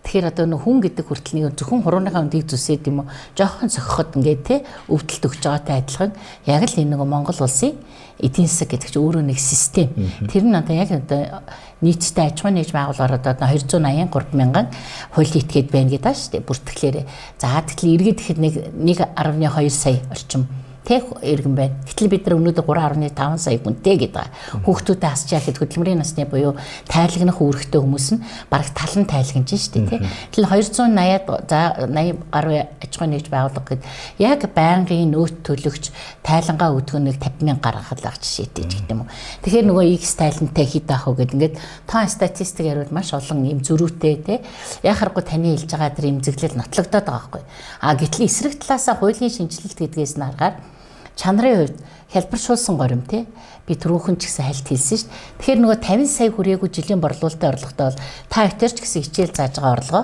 [0.03, 4.15] Тэгэхээр одоо нөх хүн гэдэг хүртэл нэг зөвхөн хурууныхаа үндийг зүсээд юм уу жоохон сохиход
[4.17, 4.55] ингээд те
[4.87, 6.11] өвдөлт өгч байгаатай адилхан
[6.45, 7.75] яг л энэ нэг Монгол улсын
[8.23, 9.89] эдийн засаг гэдэг чинь өөрөө нэг систем.
[10.29, 11.43] Тэр нь одоо яг одоо
[11.81, 14.67] нийтдээ аж ахуйн нэгж байгууллагаар одоо 283 мянган
[15.11, 16.47] хууль этгээд байна гэдэг ба шүү дээ.
[16.47, 16.97] Бүртгэлээр.
[17.41, 20.47] За тэгэхээр иргэд ихэд нэг 1.2 сая орчим
[20.83, 21.75] тэг иргэн байна.
[21.87, 24.67] Гэтэл бид нар өнөөдөр 3.5 сая хүнтэй гэдэг байгаа.
[24.67, 26.59] Хүүхдүүдэд асч яхад хөдөлмөрийн насны буюу
[26.91, 30.01] тайлагнах үүрэгтэй хүмүүс нь бараг талан тайлагнаж шүү дээ тий.
[30.35, 33.83] Тэгэл 280-аад за 80 гаруй аж ахуйн нэгж байгууллага гэд
[34.19, 39.11] яг байнгын нөөт төлөгч тайлангаа өдгөнөг 50 мянга гаргахад ах жишээтэй ч гэдэг юм уу.
[39.47, 41.55] Тэгэхээр нөгөө X тайлантай хэд авах вэ гэд ингээд
[41.87, 44.39] тоон статистик ярил маш олон юм зөрүүтэй тий.
[44.83, 47.43] Яг харахгүй таны хэлж байгаа тэр имзэглэл нотлогдоод байгаа байхгүй.
[47.79, 50.72] А гэтэл эсрэг талаасаа хуулийн шинжилэлт гэдгээс нь харахаар
[51.15, 51.77] чанарын хувьд
[52.13, 53.25] хялбаршуулсан горим тий
[53.67, 55.17] би түрүүхэн ч гэсэн хальт хэлсэн шүү дээ.
[55.39, 59.75] Тэгэхээр нөгөө 50 сая хүрээгүй жилийн борлуулалтын орлоготой бол та өвтөрч гэсэн хичээл зааж байгаа
[59.77, 60.03] орлогоо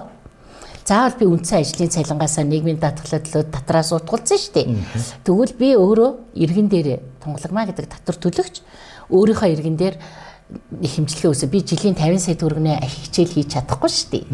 [0.90, 4.68] заавал би үндсэн ажлын цалингаасаа нийгмийн даатгалаа төлөө татраас утгуулсан шүү дээ.
[5.22, 6.88] Тэгвэл би өөрөө иргэн дээр
[7.22, 8.56] тунгалагмаа гэдэг татвар төлөгч
[9.14, 9.96] өөрийнхөө иргэн дээр
[10.82, 14.26] их хэмжлэгээ өсөө би жилийн 50 сая төгрөгний хичээл хийж чадахгүй шүү дээ.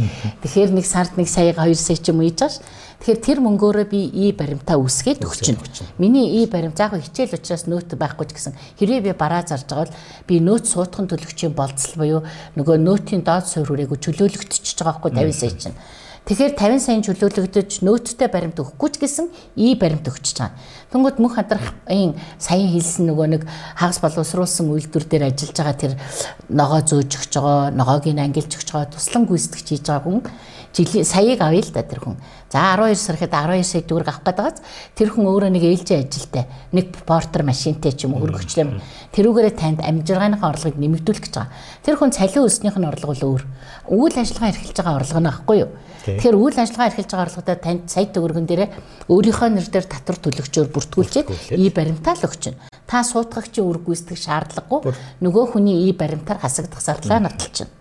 [0.43, 2.63] Тэгэхээр нэг сард нэг сая 2 сая ч юм уу хийж байгаа ш.
[3.04, 5.60] Тэгэхээр тэр мөнгөөрөө би и баримтаа үсгээд өгчин.
[5.99, 9.91] Миний и баримт заах хичээл учраас нөөт байхгүй ч гэсэн хэрвээ би бараа зарж байгаа
[9.91, 12.21] бол би нөөт суутхан төлөгчийн болцол буюу
[12.56, 15.75] нөгөө нөөтийн доод суурь хүрээгүй чөлөөлөгдчихөж байгаа байхгүй 50 сая чинь.
[16.25, 19.29] Тэгэхээр 50 сая чөлөөлөгдөж нөөттэй баримт өгөхгүй ч гэсэн
[19.61, 20.57] и баримт өгч байгаа.
[20.89, 23.41] Тэнгүүд мөнх хадрахын саяын хэлсэн нөгөө нэг
[23.77, 25.93] хагас боловсруулсан үйлдвэр дээр ажиллаж байгаа тэр
[26.49, 30.25] ногоо зөөж өгч байгаа, ногоог нь ангилж өгч байгаа, туслан гүйцэтгэж хийж байгаа хүн
[30.75, 32.19] жилийн саяыг авъя л да тэр хүн.
[32.51, 34.59] За 12 сар ихэд 12 сая төгрөг авах гээд байгааз
[34.91, 36.43] тэр хүн өөрөө нэг ээлжийн ажилтай
[36.75, 38.83] нэг портер машинтай ч юм уу хөргөчлөм
[39.15, 41.55] тэрүүгээрээ танд амжиргааныхаа орлогыг нэмэгдүүлэх гэж байгаа.
[41.79, 43.43] Тэр хүн цалин өснийх нь орлого бол өөр.
[43.88, 45.71] Үйл ажиллагаа эрхэлж байгаа орлого нь ахгүй юу?
[46.05, 48.69] Тэгэхээр үйл ажиллагаа эрхэлж байгаа орлогодоо танд сая төгрөгөн дээрээ
[49.07, 52.43] өөрийнхөө нэр дээр татвар төлөгчөөр бүртгүүлчихэд и баримтаа л өгч.
[52.85, 57.71] Та суутгагчийн үр гүйцэтгэх шаардлагагүй нөгөө хүний и баримтаар хасагдах зардлаа нотолж чинь.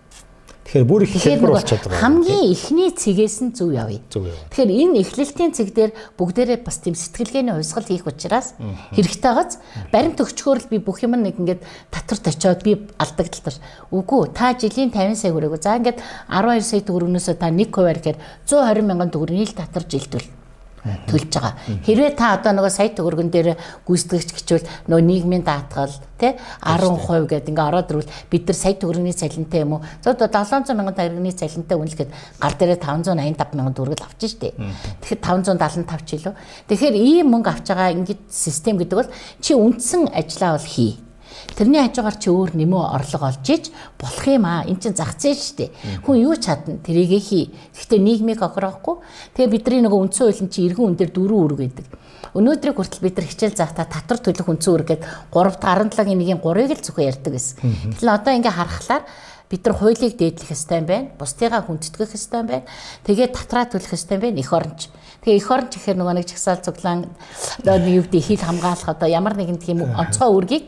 [0.65, 2.01] Тэгэхээр бүр их хэлбэр болчиход байгаа.
[2.01, 4.01] Хамгийн эхний цэгээс нь зөв явъя.
[4.09, 8.57] Тэгэхээр энэ эхлэлтийн цэг дээр бүгдээрээ бас тийм сэтгэлгээний хувьсгал хийх учраас
[8.97, 9.61] хэрэгтэй байгааз
[9.93, 11.61] баримт өгчхөөр л би бүх юм нэг ингээд
[11.93, 13.55] татварт очиод би алдагдaltaр.
[13.93, 15.61] Үгүй та жилийн 50 сая хүрээгүй.
[15.61, 16.01] За ингээд
[16.33, 18.17] 12 сая төгрөгнөөсөө та 1 хувиар гэхээр
[18.49, 20.25] 120 мянган төгрөгийг л татвар жилдвэл
[21.09, 21.53] төлж байгаа.
[21.85, 23.49] Хэрвээ та одоо нөгөө сая төгрөгөн дээр
[23.85, 29.17] гүйцэтгэгч гिचвэл нөгөө нийгмийн даатгал тий 10% гэдэг ингээ ороод ирвэл бид нар сая төгрөгийн
[29.17, 29.85] цалинтай юм уу?
[30.05, 34.55] За одоо 700 мянган төгрөгийн цалинтай үнэлэхэд гар дээрээ 585 мянган төгрөг л авчих штеп.
[35.01, 36.33] Тэгэхээр 575 ч илүү.
[36.69, 41.04] Тэгэхээр ийм мөнгө авч байгаа ингээд систем гэдэг бол чи үндсэн ажиллаа бол хий
[41.55, 44.67] Тэрний хажуугаар чи өөр нэмөө орлого олж иж болох юм аа.
[44.67, 45.69] Эн чин зах зээл шүү дээ.
[46.03, 47.55] Хүн юу чадна тэрийгэ хий.
[47.71, 48.99] Гэхдээ нийгмийг охирохгүй.
[49.39, 51.87] Тэгээ бидний нөгөө үндсэн хуулийн чи эргэн үн дээр дөрөв үүрэг гэдэг.
[52.35, 56.75] Өнөөдрийг хүртэл бид нар хичээл заахта татвар төлөх үндсэн үүрэг гээд 3 17-гийн нэгийн 3-ыг
[56.75, 57.55] л зөвхөн ярьдаг гэсэн.
[57.95, 59.03] Тэгэхээр одоо ингээ харахаар
[59.47, 61.07] бид нар хуулийг дээдлэх ёстой юм байна.
[61.15, 62.67] Бусдыгаа хүндэтгэх ёстой юм байна.
[63.07, 64.43] Тэгээд татраа төлөх ёстой юм байна.
[64.43, 64.91] Эх оронч.
[65.23, 67.07] Тэгээ эх оронч гэхээр нөгөө нэг жагсаал цуглаан
[67.63, 70.65] одоо юу гэдэг хил хамгаалах одоо ямар нэгэн тийм онцгой үүргийг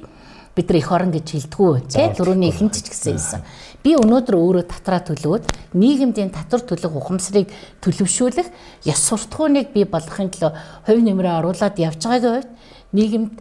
[0.57, 3.41] бид нар эх орон гэж хэлдэггүй тий түрүүний ихэнд ч гэсэн хэлсэн.
[3.85, 5.45] Би өнөөдөр өөрөө татраа төлөөд
[5.77, 7.53] нийгэмдийн татвар төлөх ухамсарыг
[7.85, 8.49] төлөвшүүлэх
[8.89, 10.51] ёс суртахууныг бий болгохын төлөө
[10.89, 12.51] хувь нэмрээ оруулаад явж байгаагийн хувьд
[12.97, 13.33] нийгэмд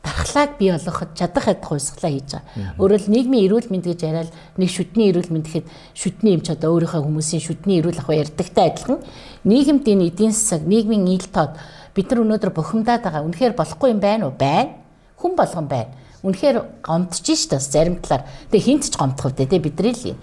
[0.00, 2.74] дархлааг бий болгоход чадах ядах хувьсгалаа хийж байгаа.
[2.80, 7.04] Өөрөөр нийгмийн эрүүл мэнд гэж яриад нэг шүдний эрүүл мэнд гэхэд шүдний эмч одоо өөрийнхөө
[7.04, 8.98] хүмүүсийн шүдний эрүүл ах ярьдагтай адилхан
[9.44, 11.54] нийгэмдийн эдийн засаг, нийгмийн ил тод
[11.94, 13.22] бид нар өнөөдөр бухимдаад байгаа.
[13.22, 14.34] Үнэхээр болохгүй юм байна уу?
[14.34, 14.74] Байна.
[15.20, 18.26] Хүн болгон байна үнэхээр гомдож штэ зарим талаар.
[18.50, 20.18] Тэгээ хинт ч гомдох үедээ тий бидний л юм.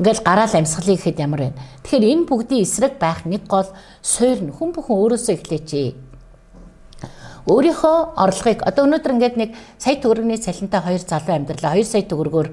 [0.00, 1.56] Ингээл гараал амьсгалыг гэхэд ямар вэ?
[1.84, 3.68] Тэгэхээр энэ бүгдийн эсрэг байх нэг гол
[4.00, 5.70] суур нь хүн бүхэн өөрөөсөө эхлэеч.
[7.42, 12.48] Өөрийнхөө орлогыг одоо өнөөдөр ингээд нэг сая төгрөгийн цалинтай хоёр залуу амьдралаа 2 сая төгрөгөөр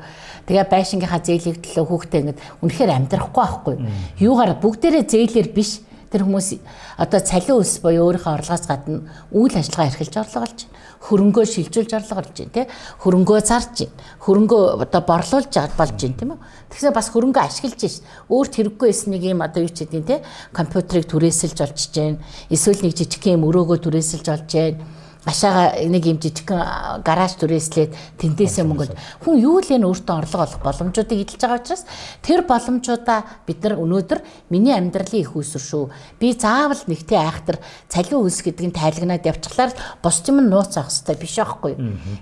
[0.50, 3.76] тэгээ байшингийнхаа зээлийг төлөө хүүхдээ ингээд үнэхээр амьдрахгүй байхгүй.
[4.18, 6.50] Юугаар бүгдээрээ зээлэр биш тэр хүмүүс
[6.98, 10.78] одоо цалин өс буюу өөрийнхөө орлогоос гадна үйл ажиллагаа эрхэлж орлого олж байна.
[11.00, 12.65] Хөрөнгөө шилжүүлж орлого олж байна тий.
[13.00, 13.95] Хөрөнгөө зарж байна.
[14.26, 16.39] Хөрөнгөө одоо борлуулж болж байна тийм үү?
[16.74, 20.19] Тэгэхээр бас хөрөнгөө ашиглаж шин өөрт хэрэггүй байсан нэг юм одоо юу ч гэдэг тий.
[20.52, 22.17] Компьютерыг түрээсэлж олж байна
[22.50, 27.91] эсвэл нэг жижиг юм өрөөгөө түрээсэлж олж байна Ашаага нэг юм жижигхэн гараж түрээслээд
[28.23, 31.84] тэндээсээ мөнгөд хүн юу л энэ өөртөө орлого олох боломжуудыг эдэлж байгаа учраас
[32.23, 35.84] тэр боломжуудаа бид нар өнөөдөр миний амьдралын их усүр шүү.
[36.23, 37.60] Би заавал нэгтэй айхтар
[37.91, 41.73] цалин үлс гэдэг нь тайлагнаад явчихлаар бос юм нууц авах хэрэгтэй биш аахгүй.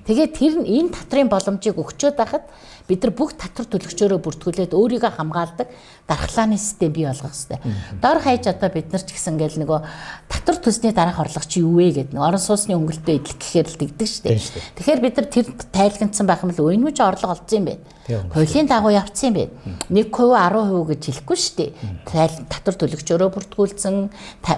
[0.09, 2.49] Тэгээд тэр энэ татрын боломжийг өгчөөд байхад
[2.87, 5.67] бид нар бүх татвар төлөгчөөрөө бүртгүүлээд өөрийгөө хамгаалдаг
[6.07, 7.59] дархлааны систем бий болгох хэрэгтэй.
[7.99, 9.79] Дор хаяж одоо бид нар ч гэсэн ингээл нөгөө
[10.31, 13.79] татвар төсний дараах орлого чи юу вэ гэдэг нэг орон сууцны өнгөлтөө идэх гэхээр л
[13.83, 14.39] дэгдэг шүү дээ.
[14.79, 15.45] Тэгэхээр бид нар тэр
[15.75, 17.83] тайлгнацсан байх юм бол уйнмж орлого олцсон юм байна.
[18.31, 19.51] Хуулийн дагуу явцсан юм байна.
[19.91, 21.71] 1% 10% гэж хэлэхгүй шүү дээ.
[22.47, 23.95] Татвар төлөгчөөрөө бүртгүүлсэн,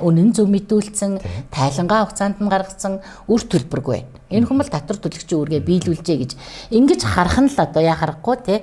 [0.05, 1.17] үнэн зөв мэдүүлсэн,
[1.49, 4.18] тайлангаа хугацаанд нь гаргацсан үр төлбөргүй байна.
[4.29, 6.31] Энэ хүмүүс татвар төлөгчийн үүргээ биелүүлжээ гэж.
[6.69, 8.55] Ингэж харах нь л одоо яа харахгүй те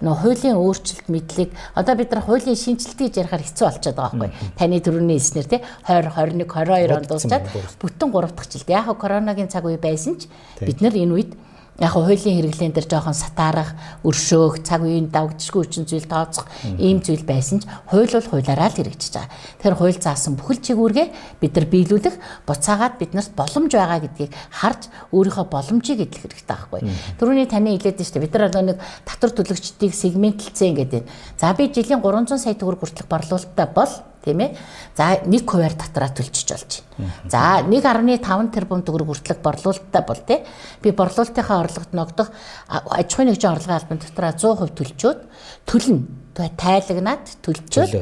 [0.00, 4.30] нөө хуулийн өөрчлөлт мэдлэг одоо бид нар хуулийн шинжилтийг ярихаар хэцүү болчиход байгаа байхгүй.
[4.56, 7.44] Таны төрөний хэлснээр те 20 21 22 онд дуусчаад
[7.84, 11.30] бүтэн 3 дахь жилд яг коронагийн цаг үе байсан ч бид нар энэ үед
[11.78, 16.44] яг хуулийн хэрэглэн дээр жоохон сатаарах, өршөөх, цаг үеийн давагдчихгүй хүчин зүйл тооцох
[16.76, 19.30] ийм зүйл байсан ч хууль бол хуулаараа л хэрэгжиж байгаа.
[19.62, 21.08] Тэгэхээр хууль заасан бүхэл чигүүргээ
[21.40, 24.82] бид нар биелүүлэх, буцаагаад биднэрт боломж байгаа гэдгийг харж
[25.14, 26.80] өөрийнхөө боломжийг эдлэх хэрэгтэй байхгүй.
[27.16, 28.24] Төрөний таны хэлээд дээ.
[28.28, 28.78] Бид нар нэг
[29.08, 31.08] татвар төлөгчдийг сегментлцээ ингээд байна.
[31.40, 33.92] За би жилийн 300 сая төгрөг хүртэлх борлуулалттай бол
[34.24, 34.56] тийм ээ.
[34.96, 37.12] За 1 хувиар татраа төлчих болж байна.
[37.28, 40.44] За 1.5 тэрбум төгрөг хүртэлх борлуулалттай бол тий.
[40.82, 42.28] Би борлуулалтынхаа орлогод ногдох
[42.68, 45.20] аж ахуйн нэгжийн орлогын албан дотроо 100% төлчөөд
[45.66, 45.98] төлнө
[46.34, 47.92] тайлагнаад төлчөөд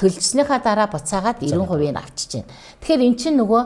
[0.00, 2.50] төлжснийхаа дараа буцаагаад 90%-ийг авчиж байна.
[2.80, 3.62] Тэгэхээр эн чинь нөгөө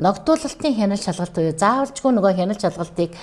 [0.00, 3.14] ногдуулалтын хяналт шалгалт буюу заавалжгүй нөгөө хяналт шалгалтыг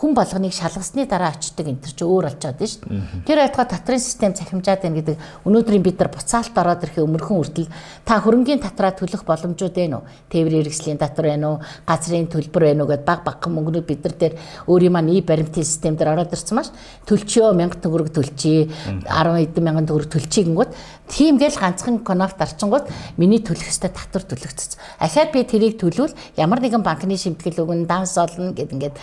[0.00, 3.24] хүн болгоныг шалгасны дараа очдөг энэ төр чи өөр болчиход байна шүү дээ.
[3.28, 7.68] Тэр байтугай татрын систем цахимжаад байна гэдэг өнөөдрийн бид нар буцаалт ороод ирэхээ өмнөхөн хүртэл
[8.08, 10.08] та хөрөнгөний татраа төлөх боломжууд байна уу?
[10.32, 11.60] Тээврийн хэрэгслийн татвар байна уу?
[11.84, 14.34] Газрын төлбөр байна уу гэдээ баг багхан мөнгнүүд бид нар дээр
[14.72, 16.72] өөрийн маань и баримтын систем дээр ороод ирсэн маш
[17.04, 18.72] төлчөө 1000 төгрөг төлчий
[19.04, 20.72] 10 эдэн мянган төгрөг төлчий гингүүд
[21.12, 22.88] тийм гээл ганцхан конопт арчингууд
[23.20, 24.80] миний төлөх ёстой татвар төлөгдсөн.
[24.96, 28.96] Ахаад би тэрийг төлвөл ямар нэгэн банкны шимтгэл өгнө, данс олно гэд ингээд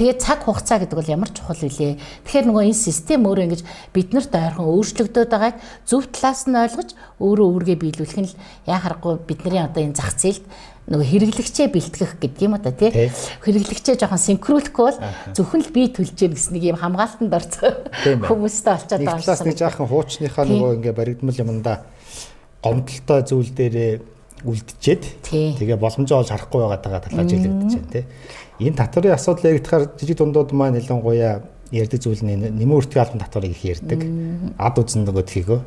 [0.00, 2.00] Тэгээд цаг хугацаа гэдэг бол ямар чухал вүлээ.
[2.24, 3.62] Тэгэхээр нөгөө энэ систем өөрөө ингэж
[3.94, 8.32] биднэрт ойрхон өөрчлөгдөд байгааг зөв талаас нь ойлгож өөрөө өөргөө биелүүлэх нь
[8.66, 10.44] яа харахгүй бидний одоо энэ зах зээлд
[10.90, 12.90] нөгөө хэрэглэгчээ бэлтгэх гэдэг юм одоо тий?
[13.44, 14.98] Хэрэглэгчээ жоохон синхруулахгүй бол
[15.38, 17.70] зөвхөн л бие төлж яах гэсэн нэг юм хамгаалтанд орцоо
[18.26, 19.26] хүмүүстэй олцоод байгаа юм.
[19.28, 21.86] Талаас нэг жоохон хуучныхаа нөгөө ингээ баригдмал юмдаа
[22.58, 23.92] гомдолтой зүйл дээрээ
[24.44, 28.04] үлдчихэд тэгээ боломжоо олж харахгүй байгаа талаас хэлэгдэж байна тий
[28.60, 31.40] Энэ татварын асуудал яригдахаар жижиг дундууд маань ялангуяа
[31.72, 34.04] ярьдаг зүйл нь нэмэн үртгэн албан татварыг их ярьдаг.
[34.60, 35.60] Ад үзэн нөгөө тхийгөө.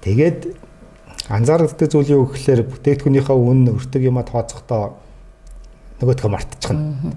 [0.00, 0.40] Тэгээд
[1.28, 4.96] анзаардаг зүйл юу гэхээр бүтээгдэхүүнийхээ үн өртөг юма тооцохдоо
[6.00, 7.12] нөгөөдхөө мартчихна.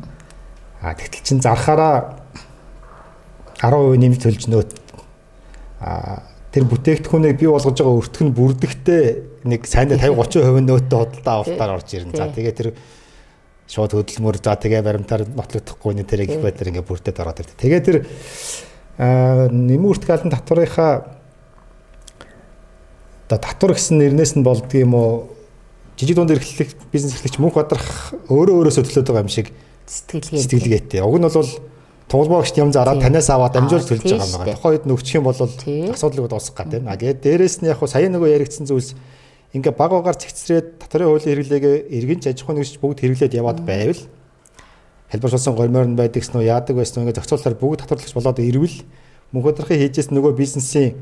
[0.81, 2.19] А тэгтэл чин зархаараа
[3.61, 4.71] 10% нэмж төлж нөөт
[5.79, 9.03] а тэр бүтээгдэхүүнийг бий болгож байгаа өртөх нь бүрдэгтэй
[9.45, 12.17] нэг сайн 50 30% нөөттэй худалдаа авалтаар орж ирнэ.
[12.17, 12.67] За тэгээ тэр
[13.71, 17.55] шууд хөдөлмөр за тэгээ баримтаар нотлогдохгүй нэ тэрэг их байдлаар ингээ бүрдээд ороод ирдэг.
[17.55, 17.97] Тэгээ тэр
[18.99, 20.91] нэмүүрт галан татварынхаа
[23.31, 25.31] оо татвар гэсэн нэрнээс нь болдго юм уу
[25.95, 29.55] жижиг дунд эрхлэх бизнес эрхлэгч мөнх бадрах өөрөө өөрөөсөө төлөөд байгаа юм шиг
[29.87, 30.41] Сэтгэлгээ.
[30.43, 31.01] сэтгэлгээтэй.
[31.03, 31.51] Уг нь бол
[32.11, 34.55] туулбаагч юм зараад танаас аваад амжуулж төлж байгаа юм байна.
[34.55, 36.83] Тухайн үед нөхчих юм бол асуудлыг дуусгах гэдэг.
[36.91, 38.95] А тэгээд дээрэс нь яг хуу сая нөгөө яригдсан зүйлс
[39.51, 44.01] ингээ баг багаар цэгцрээд татрын хуулийн хэрэглээгээ эргэнч аж ахуйн нэгж бүгд хэрэглээд яваад байвал
[45.11, 48.77] хэлбэршүүлсэн гормоор нь байдаг ч нөө яадаг байсан ингээ зохицуулалтаар бүгд татварлагч болоод ирвэл
[49.35, 50.95] мөнх бодрохын хийжээс нөгөө бизнесийн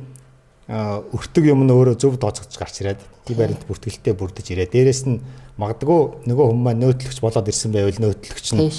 [0.70, 5.22] өртөг юм нь өөрөө зөв тооцогдож гарч ирээд die баримт бүртгэлтэй бүрдэж ирээд дээрэс нь
[5.58, 8.70] магадгүй нөгөө хүмүүс маань нөөтлөгч болоод ирсэн байвал нөөтлөгч нь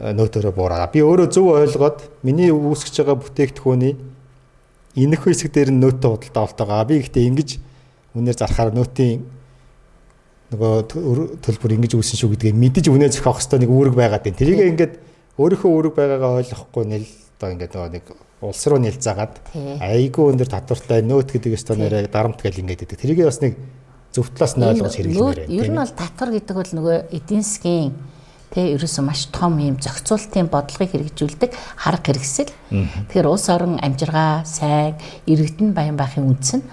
[0.00, 0.90] нөөтөрөө буураа.
[0.90, 3.94] Би өөрөө зөв ойлгоод миний үүсгэж байгаа бүтээгдэхүүний
[4.98, 6.88] энэх хэсэг дээр нь нөөтөө худалдаа болтойгоо.
[6.90, 7.50] Би гэхдээ ингэж
[8.14, 9.22] үнээр зархаар нөөтийн
[10.50, 14.40] нөгөө тө- төлбөр ингэж үүсэн шүү гэдгийг мэдэж үнэ зохиох хэвээр нэг үүрэг байгаад байна.
[14.40, 14.94] Тэрийг ингээд
[15.38, 17.06] өөрийнхөө үүрэг байгаагаа ойлгохгүй нэл
[17.38, 18.04] одоо ингээд нөгөө нэг
[18.42, 19.34] улс руу нэлзаагаад
[19.78, 22.98] айгүй өндөр татвартай нөөт гэдэг өстөө нэрээ дарамт гэл ингээд идэг.
[22.98, 23.54] Тэрийг бас нэг
[24.10, 25.54] зөв талаас нь ойлгож хэрэглэмээр байна.
[25.54, 27.94] Ер нь бол татвар гэдэг бол нөгөө эдийн засгийн
[28.50, 32.50] тэ ерөөсөө маш том юм зохицуултын бодлогыг хэрэгжүүлдэг харга хэрэгсэл.
[33.06, 34.98] Тэгэхээр улс орон амжиргаа, сайн,
[35.30, 36.66] иргэдэн баян байхын үндэс нь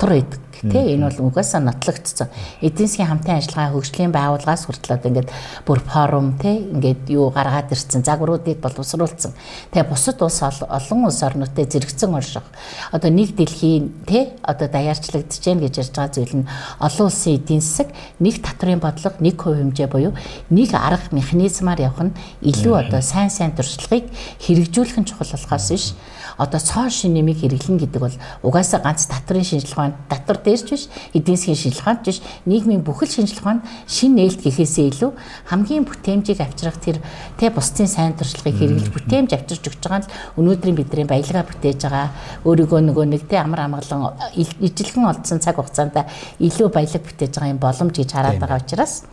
[0.00, 0.40] татвар байдаг.
[0.60, 2.28] Тэ энэ бол угаасаа нотлогдсон.
[2.60, 5.32] Эдийн засгийн хамтын ажиллагаа хөгжлийн байгууллагаас хүртэл одоо ингээд
[5.64, 9.32] бүр форум тэ ингээд юу гаргаад ирсэн загваруудыг боловсруулсан.
[9.72, 12.44] Тэгээ бусад улс ол- олон улс орнуудад зэрэгцэн орших.
[12.92, 17.64] Одоо нэг дэлхийн тэ одоо даяарчлагдж гэн гэж ярьж байгаа зүйл нь олон улсын эдийн
[17.64, 17.88] засаг
[18.20, 20.12] нэг татврын бодлого, нэг хувь хэмжээ буюу
[20.52, 24.12] нэг арга механизмаар явах нь илүү одоо сайн сайн туршлагыг
[24.44, 25.96] хэрэгжүүлэх нь чухал болохоос биш
[26.40, 31.36] одоо цоо шин нэмийг хэрэглэн гэдэг бол угаасаа ганц татврын шинжилгээ татвар дээрч биш эдийн
[31.36, 35.10] засгийн шинжилгээнд биш нийгмийн бүхэл шинжилгээнд шин нээлт гэхээсээ илүү
[35.52, 37.04] хамгийн бүтээмжийг авчрах тэр
[37.36, 42.08] тэ бусдын сайн туршлагыг хэрэглэж бүтээмж авчирч өгч байгаа нь өнөөдрийн бидний баялгаа бүтээж байгаа.
[42.48, 46.08] Өөрийгөө нөгөө нэг тэ амар амгалан ил- ижилхэн олдсон цаг хугацаанд
[46.40, 49.04] илүү баялаг бүтээж байгаа юм боломж гэж хараад байгаа учраас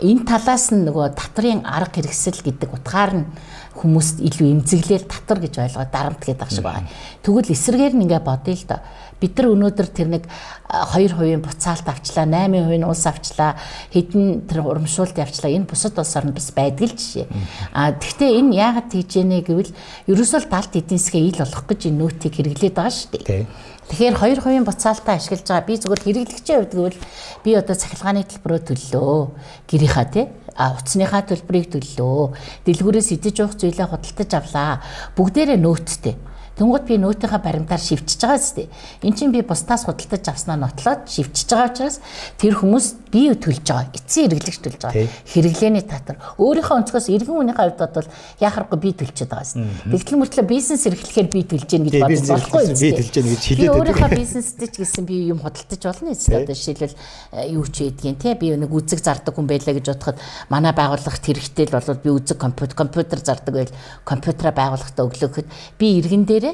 [0.00, 3.26] энэ талаас нь нөгөө татврын арга хэрэгсэл гэдэг утгаар нь
[3.70, 6.90] хүмүүст илүү эмзэглээл татвар гэж ойлгоод дарамт гэдэг ах шиг байгаа.
[7.22, 8.80] Тэгвэл эсрэгээр нь ингээ бодъё л доо.
[9.20, 10.24] Бид нар өнөөдөр тэр нэг
[10.66, 13.52] а, 2% буцаалт авчлаа, 8% улс авчлаа,
[13.94, 15.54] хэдэн тэр урамшуулт авчлаа.
[15.54, 17.28] Энэ бусад улс орнд бас байдаг л жишээ.
[17.76, 19.70] А тэгвэл энэ яагаад тийж яанэ гэвэл
[20.08, 23.46] ерөөсөө далд эдийн засгээ ил болгох гэж энэ нөтийг хэрэглээд байгаа шүү дээ.
[23.90, 25.66] Тэгэхээр 2% буцаалтаа ашиглаж байгаа.
[25.66, 27.00] Би зөвхөн хэрэглэгчийн хувьд гэвэл
[27.42, 29.18] би одоо цахилгааны төлбөрөө төллөө.
[29.66, 30.30] Гэрийнхаа тий
[30.76, 32.36] утасныхаа төлбөрийг төллөө.
[32.68, 34.84] Дэлгүүрээс идэж уух зүйлээ худалдаж авлаа.
[35.16, 36.14] Бүгдээрээ нөөттэй.
[36.58, 38.66] Тэнгууд би нөөтийнхаа баримтаар шивчиж байгаа зү.
[39.02, 42.00] Эн чинь би бусдаас худалдаж авснаа нотлоод шивчиж байгаа учраас
[42.36, 43.88] тэр хүмүүс бие төлж байгаа.
[43.96, 45.08] Эцсийн хэрэглэгч төлж байгаа.
[45.30, 46.20] Хэрэглээний татвар.
[46.36, 48.08] Өөрийнхөө өнцгөөс иргэн үнийхээ хувьд бол
[48.44, 49.70] яхахгүй би төлчихэд байгаа юм.
[49.90, 53.40] Тэгтэл мөртлөө бизнес эрхлэхээр би төлж гин гэж бодож болохгүй эрхлэхээр би төлж гин гэж
[53.40, 53.80] Би хэлээд байдаг.
[53.80, 56.94] өөрийнхөө бизнестэй ч гэсэн би юм худалдаж болно эцэст одоо жишээлбэл
[57.34, 60.18] э, юу ч байдгийн тий би нэг үзэг зардаг хүн байлаа гэж бодоход
[60.52, 63.72] манай байгууллагт хэрэгтэй л бол би үзэг компьютер компьютер зардаг байл
[64.04, 65.46] компьютераа байгууллагатаа өглөөхөд
[65.78, 66.49] би иргэн дээрээ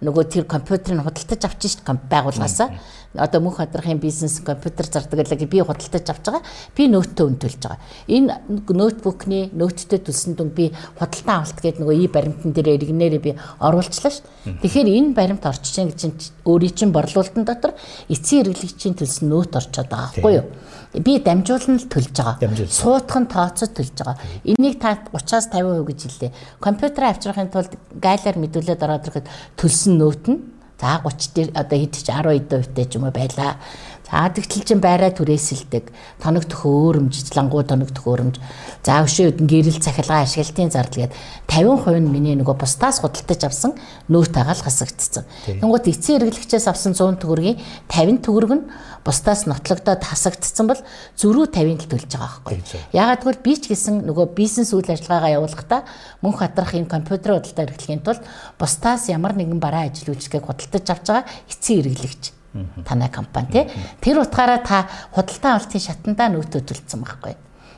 [0.00, 2.68] нөгөө тэр компьютерыг худалдаж авчих дээ байгууллагаасаа
[3.14, 6.42] одоо мөнх хадрахын бизнес компьютер зардаг байлаа би худалдаж авч байгаа.
[6.76, 7.78] Би нөөтөө өн төлж байгаа.
[8.06, 8.38] Энэ
[8.70, 14.14] ноутбукны нөөттэй төлсөн дүн би худалдан авалт гэдэг нөгөө и баримтан дээр иргэнээрээ би оруулчлаа
[14.14, 17.74] шүү тэгэхээр энэ баримт орчиж байгаа гэж чинь өөрийн чинь борлуулалтын дотор
[18.08, 20.46] эцсийн хэрэглэгчийн төлсөн нөөт орчоод байгаа байхгүй юу
[20.94, 22.74] би дамжуулан л төлж байгаа Дамжуулсан.
[22.82, 28.82] суутхан тооцоод төлж байгаа энийг та 30-аас 50% гэж хэллээ компьютер авчрахын тулд гайлаар мэдүүлээд
[28.82, 30.38] ороод ирэхэд төлсөн нөөт нь
[30.80, 33.60] За 30 дээр одоо хэд ч 10 эд хувьтай ч юм уу байла.
[34.10, 35.86] За тэгтэл чин байраа түрээсэлдэг.
[36.18, 38.42] Тоног төхөөрөмж, лангуу тоног төхөөрөмж.
[38.82, 41.14] За өшөө үдэн гэрэл цахилгаан ашиглалтын зардал гээд
[41.46, 43.78] 50% нь миний нөгөө бусдаас худалдаж авсан
[44.10, 45.24] нөөт агаал хасагдцсан.
[45.46, 48.66] Тэнгууд эцсийн хэрэглэгчээс авсан 100 төгрөгийн 50 төгрөг нь
[49.06, 50.82] бусдаас нотлогдоод хасагдцсан бол
[51.14, 52.58] зөрүү 50-ыг л төлж байгаа байхгүй.
[52.90, 55.86] Яагаад гэвэл би ч гэсэн нөгөө бизнес үйл ажиллагаагаа явуулахдаа
[56.18, 58.26] мөнх хадрах энэ компьютер худалдаа эрхлэхийн тулд
[58.58, 62.39] бусдаас ямар нэгэн бараа ажил үйлчлэгийг худалдаж авч байгаа эцсийн хэрэглэгч
[62.84, 63.64] танай компани тий.
[64.00, 67.34] Тэр утгаараа та худалдан авалтын шатандаа нөөтөө төлсөн байхгүй.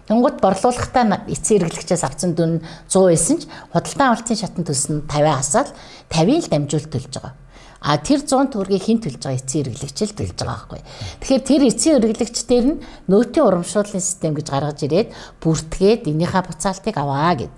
[0.09, 2.59] Тэнгууд борлуулалтаа эцсийн хэрэглэгчээс авсан дүн
[2.89, 5.71] 100 байсан ч худалдан авалтын шатанд төлсөн 50 хасаал
[6.11, 7.35] 50-ыг л дамжуулт төлж байгаа.
[7.83, 10.81] А тэр 100 төгрөгийг хэн төлж байгаа эцсийн хэрэглэгч л төлж байгаа байхгүй.
[11.23, 12.81] Тэгэхээр тэр эцсийн хэрэглэгчдэр нь
[13.11, 15.09] нөөтийн урамшууллын систем гэж гаргаж ирээд
[15.43, 17.53] бүртгээд энийхээ буцаалтыг аваа гэд.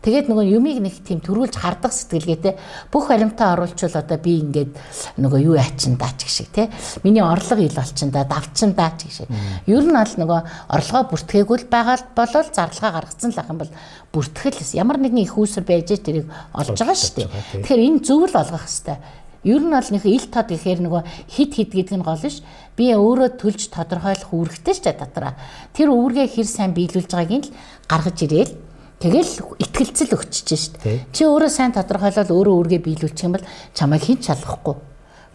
[0.00, 2.56] Тэгээд нөгөө юмыг нэг тийм төрүүлж хардах сэтгэлгээтэй
[2.88, 4.72] бүх баримтаа оруулчвал одоо би ингээд
[5.20, 6.72] нөгөө юу яачин даач гэх шиг те
[7.04, 9.28] миний орлого ил болчин да давчин даач гэх шиг.
[9.68, 10.40] Ер нь бол нөгөө
[10.72, 13.72] орлогоо бүртгээгүүл байгаа болол зарлага гаргацсан л ах юм бол
[14.08, 17.28] бүртгэл ямар нэгэн их үүсвэр байж тэрийг олж байгаа шүү дээ.
[17.60, 18.96] Тэгэхээр энэ зөв л олгох хэрэгтэй
[19.40, 22.44] Ер нь бол нэг ил тод гэхээр нөгөө хид хид гэдэг нь гол ш.
[22.76, 25.32] Би өөрөө төлж тодорхойлох үүрэгтэй ч дотроо.
[25.72, 27.54] Тэр үүргээ хэр сайн биелүүлж байгааг нь л
[27.88, 28.52] гаргаж ирээл
[29.00, 30.74] Тэгэл ихтгэлцэл өгчөж шít.
[31.16, 34.76] Чи өөрөө сайн тодорхойлол өөрөө үүргээ биелүүлчих юм бол чамайг хэн ч шалгахгүй.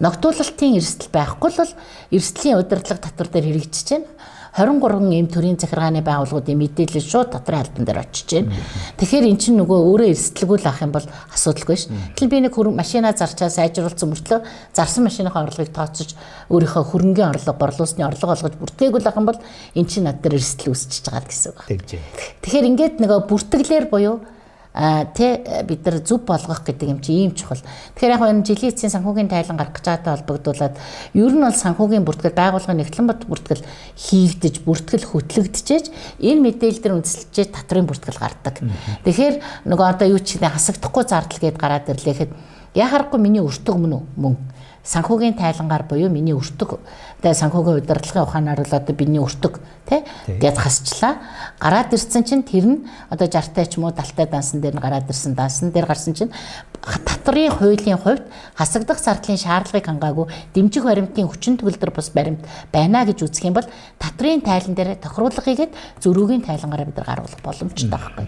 [0.05, 1.73] Ногдуулалтын эрсдэл байхгүй л
[2.13, 4.05] эрсдлийн удирдлага татвар дээр хэрэгжиж байна.
[4.55, 8.55] 23 эм төрийн захиргааны байгууллагуудын мэдээлэл шууд дотрын албан дээр очиж байна.
[8.95, 11.91] Тэгэхээр эн чинь нөгөө өөрөө эрсдэлгүй л авах юм бол асуудалгүй ш.
[12.15, 14.39] Тэгэл би нэг машина зарчаа сайжруулсан мөртлөө
[14.71, 16.15] зарсан машиныхаа орлогыг тооцож
[16.47, 19.39] өөрийнхөө хөрөнгөний орлого, борлуулсны орлого олгож бүртгээгүй авах юм бол
[19.75, 21.59] эн чинь над дээр эрсдэл үүсчихэж байгаа гэсэн үг.
[22.39, 24.23] Тэгэхээр ингээд нөгөө бүртгэлээр буюу
[24.75, 27.63] тэ бид нар зүв болгох гэдэг юм чи ийм чухал.
[27.95, 30.75] Тэгэхээр яг энэ жилийн эцсийн санхүүгийн тайлан гарах гэж байгаатай холбогдуулаад
[31.15, 33.63] ер нь бол санхүүгийн бүртгэл байгууллагын нэгтлэн бод бүртгэл
[33.95, 35.85] хийгдэж бүртгэл хөтлөгдөж
[36.19, 38.59] энэ мэдээлэл дээр үндэслэж татрын бүртгэл гардаг.
[39.07, 42.31] Тэгэхээр нөгөө одоо юу ч гэдэг хасагдахгүй зардал гээд гараад ирлээхэд
[42.75, 44.35] яхахгүй миний өртөг мөн үү мөн
[44.85, 46.77] санхүүгийн тайлангаар буюу миний өртөг
[47.25, 49.57] тэгээ санхүүгийн удирдлагын ухаанаар л одоо биний өртөг
[49.89, 51.17] тий гэж хасчлаа.
[51.57, 52.77] Гараад ирсэн чинь тэр нь
[53.09, 56.29] одоо 60 ч юм уу 70 дансан дээр нь гараад ирсэн дансан дээр гарсан чинь
[56.85, 63.25] татврын хуулийн хувьд хасагдах зардлын шаардлагыг хангаагүй дэмжих баримтын хүчин төгөлдөр бус баримт байна гэж
[63.25, 63.65] үзэх юм бол
[63.97, 65.73] татврын тайлан дээр тохируулга хийгээд
[66.05, 68.25] зөрүүгийн тайлангаараа бид нар гаргуулах боломжтой байхгүй.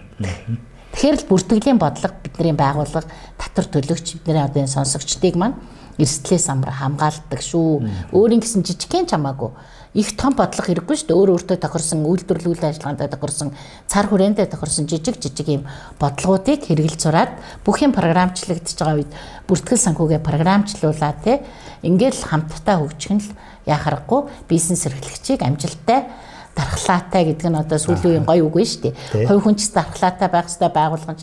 [0.98, 3.06] Тэгэхээр л бүртгэлийн бодлого бидний байгууллага
[3.38, 5.54] татвар төлөгч бидний одоо энэ сонсогчдыг маань
[5.98, 8.14] эрсдлээс хамгаалдаг шүү.
[8.14, 9.50] Өөрийн гэсэн жижигхэн чамаагүй
[9.94, 11.18] их том бодлого хэрэггүй шүү дээ.
[11.18, 13.50] Өөр өөртөө тохирсон үйлдвэрлэлийн ажиллагаанд тохирсон
[13.88, 15.62] цар хүрээндээ тохирсон жижиг жижиг юм
[15.98, 17.32] бодлогоодыг хэрэгэл зураад
[17.64, 19.12] бүх юм програмчлагдж байгаа үед
[19.48, 21.42] бүртгэл санхүүгээ програмчлуулаад те
[21.82, 23.32] ингээл хамтдаа хөгжих нь л
[23.66, 26.04] яхахгүй бизнес эрхлэгчийг амжилттай
[26.58, 29.26] дархлаатай гэдэг нь одоо сүүлийн үеийн гоё үг байна шүү дээ.
[29.30, 31.20] Хувь хүн ч дархлаатай байх хэрэгтэй байгууллагч.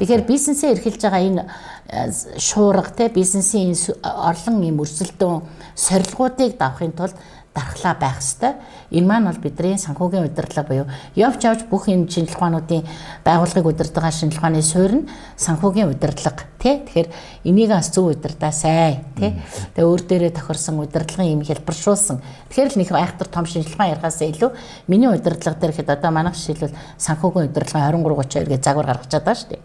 [0.00, 2.08] Тэгэхээр бизнесээ эрхэлж байгаа энэ э,
[2.40, 5.44] шуурга те бизнесийн орлон юм өрсөлдөөн
[5.76, 7.16] сорилгоодыг давахын тулд
[7.58, 8.54] дархлаа байх ёстой.
[8.94, 10.86] Энэ маань бол бидний санхүүгийн удирдлага буюу
[11.18, 12.86] явж явж бүх энэ шинжилгээ ухаануудын
[13.26, 16.86] байгууллагыг удирдах шинжилгээ ухааны суурь нь санхүүгийн удирдлага тий.
[16.86, 17.08] Тэгэхээр
[17.50, 19.34] энийг бас зөв удирдаасай тий.
[19.74, 22.22] Тэгээ өөр дээрээ тохирсон удирдлагын юм хэлбэршүүлсэн.
[22.48, 24.50] Тэгэхээр л нэг айхтар том шинжилгээ ухаан ярихаас илүү
[24.86, 29.42] миний удирдлага дээр хэд одоо манайх жишээлбэл санхүүгийн удирдлага 23 32 гэж загвар гаргачаад байгаа
[29.42, 29.62] шүү дээ.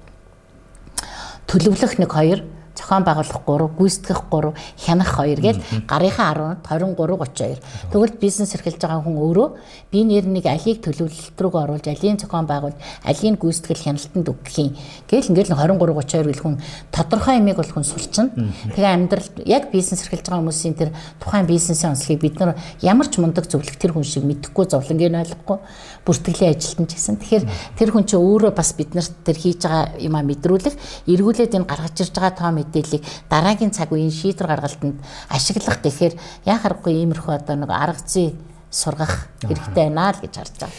[1.48, 2.40] Төлөвлөх нэг хоёр
[2.76, 5.58] зохион байгуулах 3, гүйцэтгэх 3, хянах 2 гэж
[5.88, 7.62] гарынхаа 10, 23, 32.
[7.94, 9.48] Тэгвэл бизнес эрхэлж байгаа хүн өөрөө
[9.94, 14.74] би нэр нэг алийг төлөвлөлт рүү оруулж, алийн зохион байгуул, алийн гүйцэтгэл хяналтанд өгөх юм.
[15.06, 16.56] Гэтэл ингээл 23, 32 гэл хүн
[16.90, 18.34] тодорхой юмыг бол хүн сурчна.
[18.74, 20.90] Тэгээ амьдрал яг бизнес эрхэлж байгаа хүмүүсийн тэр
[21.22, 25.58] тухайн бизнесийн онцлогийг бид нар ямар ч мундаг зөвлөх тэр хүн шиг мэдэхгүй зовлонгийн ойлгохгүй
[26.04, 27.16] бүртгэлийн ажилтан ч гэсэн.
[27.20, 27.46] Тэгэхээр
[27.80, 30.76] тэр хүн чинь өөрөө бас биднэрт тэр хийж байгаа юмаа мэдрүүлэх,
[31.08, 35.00] эргүүлээд энэ гаргаж ирж байгаа тоо мэдээллийг дараагийн цаг үеийн шийдвэр гаргалтанд
[35.32, 36.14] ашиглах гэхээр
[36.44, 38.36] яа харахгүй иймэрхүү одоо нэг арга зүй
[38.68, 40.76] сургах хэрэгтэй байна л гэж харж байгаа.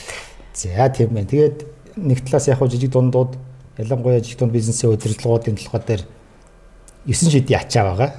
[0.53, 1.31] За тийм байна.
[1.33, 1.57] Тэгээд
[1.97, 3.33] нэг талаас яг жижиг дундууд
[3.79, 6.03] ялангуяа жижиг дунд бизнесийн удирдлагуудын талхаа дээр
[7.07, 8.11] 9 шидийн ачаа байгаа.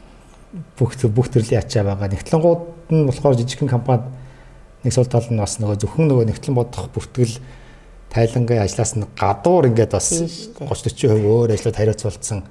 [0.78, 2.12] Бүх бүх төрлийн ачаа байгаа.
[2.12, 4.04] Нэгтлэнгууд нь болохоор жижигхэн компанид
[4.86, 7.42] нэг сул тал нь бас нөгөө зөвхөн нөгөө нэгтлэн бодох бүртгэл
[8.14, 12.46] тайлангийн ажлаас нь гадуур ингээд бас 30 40% өөр ажлууд хариуцуулсан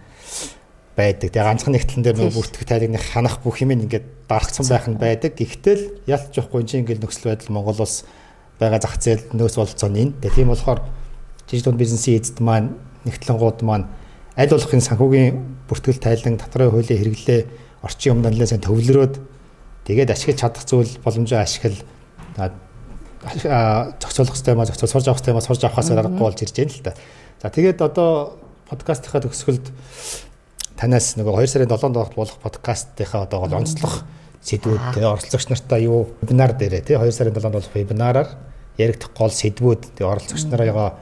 [0.95, 1.31] байдаг.
[1.31, 5.35] Тэгээ ганцхан нэгтлэн дээр нөгөө бүртгэх тайлгны ханах бүх юм ингээд дарагцсан байх нь байдаг.
[5.35, 8.03] Гэхдээ ялч явахгүй чинь ингээд нөхцөл байдал Монгол улс
[8.59, 10.15] байгаа зах зээл нөөц болцооны энэ.
[10.23, 10.83] Тэгээ тийм болохоор
[11.47, 13.87] жижиг дунд бизнесийн эзэд маань нэгтлэнгууд маань
[14.35, 17.41] аль болохын санхүүгийн бүртгэл тайлан татрын хуулийн хэрэглээ
[17.83, 19.15] орчин юм данлаа сайн төвлөрөөд
[19.87, 21.39] тэгээд ашиглаж чадах зүйл боломжоо
[22.37, 26.71] ашиглал зохицуулах систем аа зохицуул сурж авах систем аа сурж авахаас аргагүй болж ирж байна
[26.71, 26.93] л та.
[27.41, 28.37] За тэгээд одоо
[28.69, 29.71] подкастынхаа төгсгөлд
[30.77, 34.03] танаас нөгөө 2 сарын 7-нд болох подкастынхаа одоо гол онцлог
[34.45, 38.29] сэдвүүд оролцогч нартай юу вебинар дээрээ тий 2 сарын 7-нд болох вебинараар
[38.77, 40.93] яригдах гол сэдвүүд тий оролцогч нараа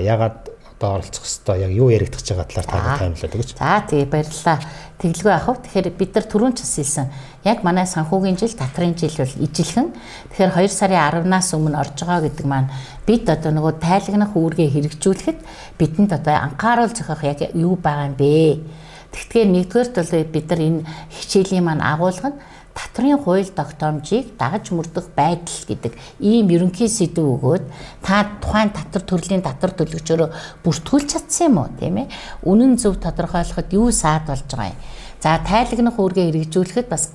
[0.00, 3.50] яагаад одоо оролцох хэвээр яг юу яригдах байгаа талаар та таймлаад өгөөч.
[3.58, 4.58] За тий баярлалаа.
[4.98, 5.62] Тэглгүй ахав.
[5.62, 7.06] Тэгэхээр бид нар түрүүн ч хэлсэн.
[7.44, 9.92] Яг манай санхүүгийн жил, татрын жил бол ижилхэн.
[10.32, 12.72] Тэгэхээр 2 сарын 10-наас өмнө орж байгаа гэдэг маань
[13.04, 15.38] бид одоо нөгөө тайлагнах үүргээ хэрэгжүүлэхэд
[15.76, 18.64] бидэнд одоо анхаарал зохиох яг юу байгаа юм бэ?
[19.12, 20.80] Тэгтгээр нэгдүгээрт бол бид нар энэ
[21.12, 22.40] хичээлийн маань агуулга нь
[22.74, 27.64] татрын хууль тогтоомжийг дагаж мөрдөх байдал гэдэг ийм ерөнхий сэдв өгөөд
[28.02, 30.28] та тухайн татвар төрлийн татвар төлөгчөөрөө
[30.66, 32.10] бүртгүүлж чадсан юм уу тийм ээ
[32.42, 34.78] үнэн зөв тодорхойлоход юу саад болж байгаа юм
[35.24, 37.08] За тайлагнах үүргээ хэрэгжүүлэхэд бас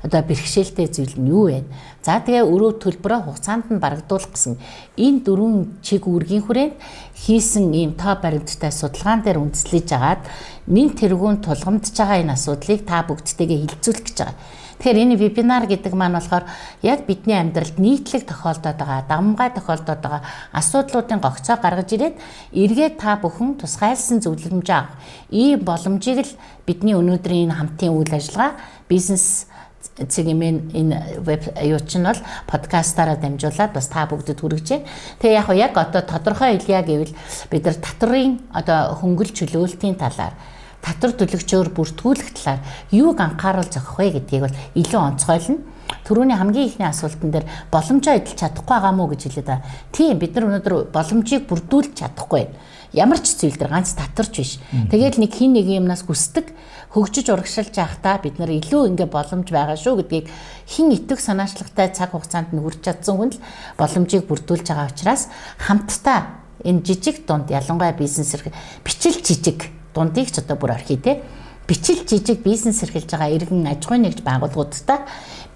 [0.00, 1.68] одоо бэрхшээлтэй зүйл нь юу вэ?
[2.00, 4.56] За тэгээ өрөө төлбөрөө хугацаанд нь барагдуулах гэсэн
[4.96, 6.80] энэ дөрвөн чиг үүргийн хүрээнд
[7.20, 10.24] хийсэн ийм тоо баримттай судалгаан дээр үндэслэж агаад
[10.72, 14.36] нэн тэргүүн тулгамдж байгаа энэ асуудлыг та бүгдтэйгээ хилцүүлэх гэж байгаа.
[14.80, 16.48] Тэгэхээр энэ вебинар гэдэг маань болохоор
[16.80, 20.24] яг бидний амьдралд нийтлэг тохиолдоод байгаа, давмгай тохиолдоод байгаа
[20.56, 22.16] асуудлуудын гогцоо гаргаж ирээд
[22.56, 24.96] эргээд та бүхэн тусгайлсан зөвлөмж авах.
[25.28, 26.32] Ийм боломжийг л
[26.64, 28.56] бидний өнөөдрийн энэ хамтын үйл ажиллагаа
[28.88, 29.52] бизнес
[30.00, 30.96] цэгмэн энэ
[31.28, 34.88] веб юу чинь бол подкастаараа дамжуулаад бас та бүгдэд хүргэж байна.
[35.20, 37.12] Тэгээ яг яг одоо тодорхой хэлье гэвэл
[37.52, 40.32] бид нар татрын одоо хөнгөл чөлөөлтийн талаар
[40.80, 42.60] татвар төлөгчөөр бүртгүүлэх талаар
[42.90, 45.58] юуг анхаарал зохих вэ гэдгийг бол илүү онцгойлно.
[46.06, 49.66] Төрөүний хамгийн ихний асуултан дээр боломжоо эдэлж чадахгүй байгаа мó гэж хэлээд байгаа.
[49.90, 52.54] Тийм бид нар өнөөдөр боломжийг бүрдүүлж чадахгүй байна.
[52.94, 54.52] Ямар ч зүйл дээр ганц татварч биш.
[54.70, 56.54] Тэгээд нэг хин нэг юмнаас хүсдэг
[56.90, 60.26] хөгжиж урагшилж явахдаа бид нар илүү ингэ боломж байгаа шүү гэдгийг
[60.66, 63.42] хин итвэх санаачлагтай цаг хугацаанд нь хүрч чадсан хүн л
[63.78, 65.30] боломжийг бүрдүүлж байгаа учраас
[65.62, 68.50] хамтдаа энэ жижиг дунд ялангуяа бизнес эрх
[68.82, 71.22] бичил жижиг дундыг ч одоо бүр орхий те.
[71.66, 75.06] Бичил жижиг бизнес эрхэлж байгаа иргэн аж ахуйн нэгж байгууллагуудтай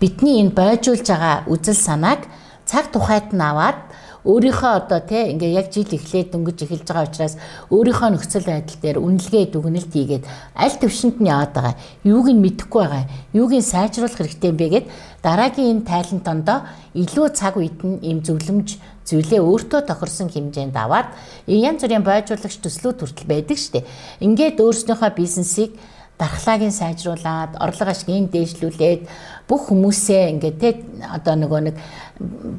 [0.01, 2.27] бидний энэ бойжуулж байгаа үзэл санааг
[2.67, 3.79] цаг тухайд нь аваад
[4.25, 7.37] өөрийнхөө одоо тий ингээ яг жил эхлээд дөнгөж эхэлж байгаа учраас
[7.69, 10.25] өөрийнхөө нөхцөл байдал дээр үнэлгээ дүгнэлт хийгээд
[10.57, 11.75] аль төвшөнд нь яваад байгаа
[12.09, 13.05] юуг нь мэдэхгүй байгаа
[13.37, 14.87] юуг нь сайжруулах хэрэгтэй юм бэ гэд
[15.21, 16.59] дараагийн энэ тайлант ондоо
[16.97, 21.13] илүү цаг үед нь ийм зөвлөмж зүйлээ өөртөө тохирсон хэмжээнд аваад
[21.47, 23.85] янз бүрийн бойжуулагч төслүүд хүртэл байдаг штеп
[24.25, 25.77] ингээд өөрснийхөө бизнесийг
[26.19, 29.03] дархлаагийн сайжруулад орлого ашгийг дээшлүүлээд
[29.49, 30.71] бүх хүмүүсээ ингээд те
[31.11, 31.77] одоо нөгөө нэг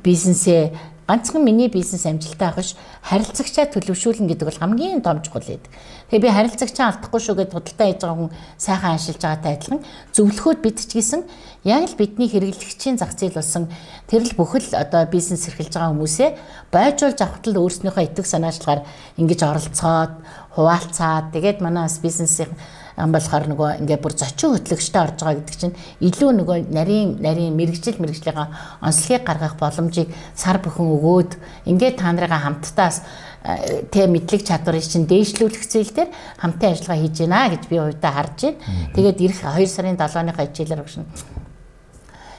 [0.03, 5.69] бизнесээ ганцхан миний бизнес амжилттай авах ш харилцагчаа төлөвшүүлнэ гэдэг бол хамгийн том чухал байдаг.
[6.05, 8.31] Тэгээ би харилцагчаа алдахгүй шүү гэдээ худалдаа хийж байгаа хүн
[8.61, 9.81] сайхан ашиглаж байгаатай адилхан.
[10.13, 10.59] Зөвлөхөд
[10.93, 11.21] гэсэн
[11.65, 13.73] яг л бидний хэрэглэгчийн зах зээл болсон.
[14.05, 16.29] Тэр л бүхэл одоо бизнес эрхэлж байгаа хүмүүсээ
[16.69, 18.85] байжуулж авахт л өөрснийхөө итгэх санаачлагаар
[19.17, 20.13] ингэж оролцоод
[20.53, 22.53] хуваалцаад тэгээд манай бизнесийн
[22.95, 27.51] ам болохоор нөгөө ингээ бүр зочин хөтлөгчтэй орж байгаа гэдэг чинь илүү нөгөө нарийн нарийн
[27.51, 28.39] мэрэгжил мэрэгжлийн
[28.79, 31.31] онцлогийг гаргах боломжийг сар бүхэн өгөөд
[31.67, 33.03] ингээ та нарыгаа хамттаас
[33.43, 38.11] э, тэ мэдлэг чадварыг чинь дээшлүүлэх зэйл дээр хамтын ажиллагаа хийж байна гэж би хувьдаа
[38.15, 38.63] харж байна.
[38.95, 41.07] Тэгээд эх 2 сарын 7-ны хичээлээр нь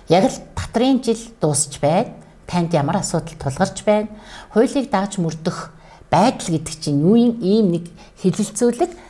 [0.08, 2.16] яг л татрын жил дуусч байна.
[2.46, 4.08] Танд ямар асуудал тулгарч байна?
[4.54, 5.74] Хуулийг дааж мөрдөх
[6.10, 7.84] байдал гэдэг чинь юу юм ийм нэг
[8.22, 9.05] хилэлцүүлэг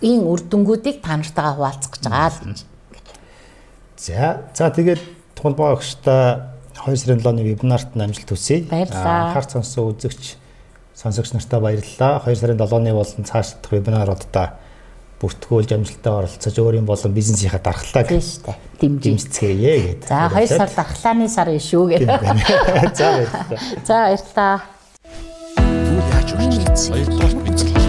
[0.00, 2.60] ийм үр дүнгуудыг та нартайгаа хуваалцах гэж байгаа л гэж.
[3.98, 5.02] За за тэгээд
[5.34, 6.54] тулбаа өгчтэй
[6.86, 8.62] 2 сарын 7-ны вебинарт нь амжилт хүсье.
[8.70, 9.34] Баярлалаа.
[9.34, 10.38] Анхаар сонсон үзэгч
[10.94, 12.22] сонсогч нартай баярлалаа.
[12.22, 14.46] 2 сарын 7-ны болон цааш дахь вебинаруудаа
[15.18, 18.06] бүртгүүлж амжилттай оролцож өөрийн болон бизнесийнхаа дархлааг
[18.78, 20.06] дэмжицгээе гэдэг.
[20.06, 22.06] За 2 сар дархлааны сар биш шүү гэдэг.
[22.98, 23.58] За баярлалаа.
[23.82, 24.54] За баярлалаа.
[25.58, 26.94] Юу яаж өөрчлөгдсөн?
[26.94, 27.87] Хоёрдугаар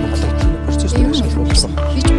[1.00, 1.72] бид холбоотой процесс дээр шалгуулсан.
[1.94, 2.19] хийж байна.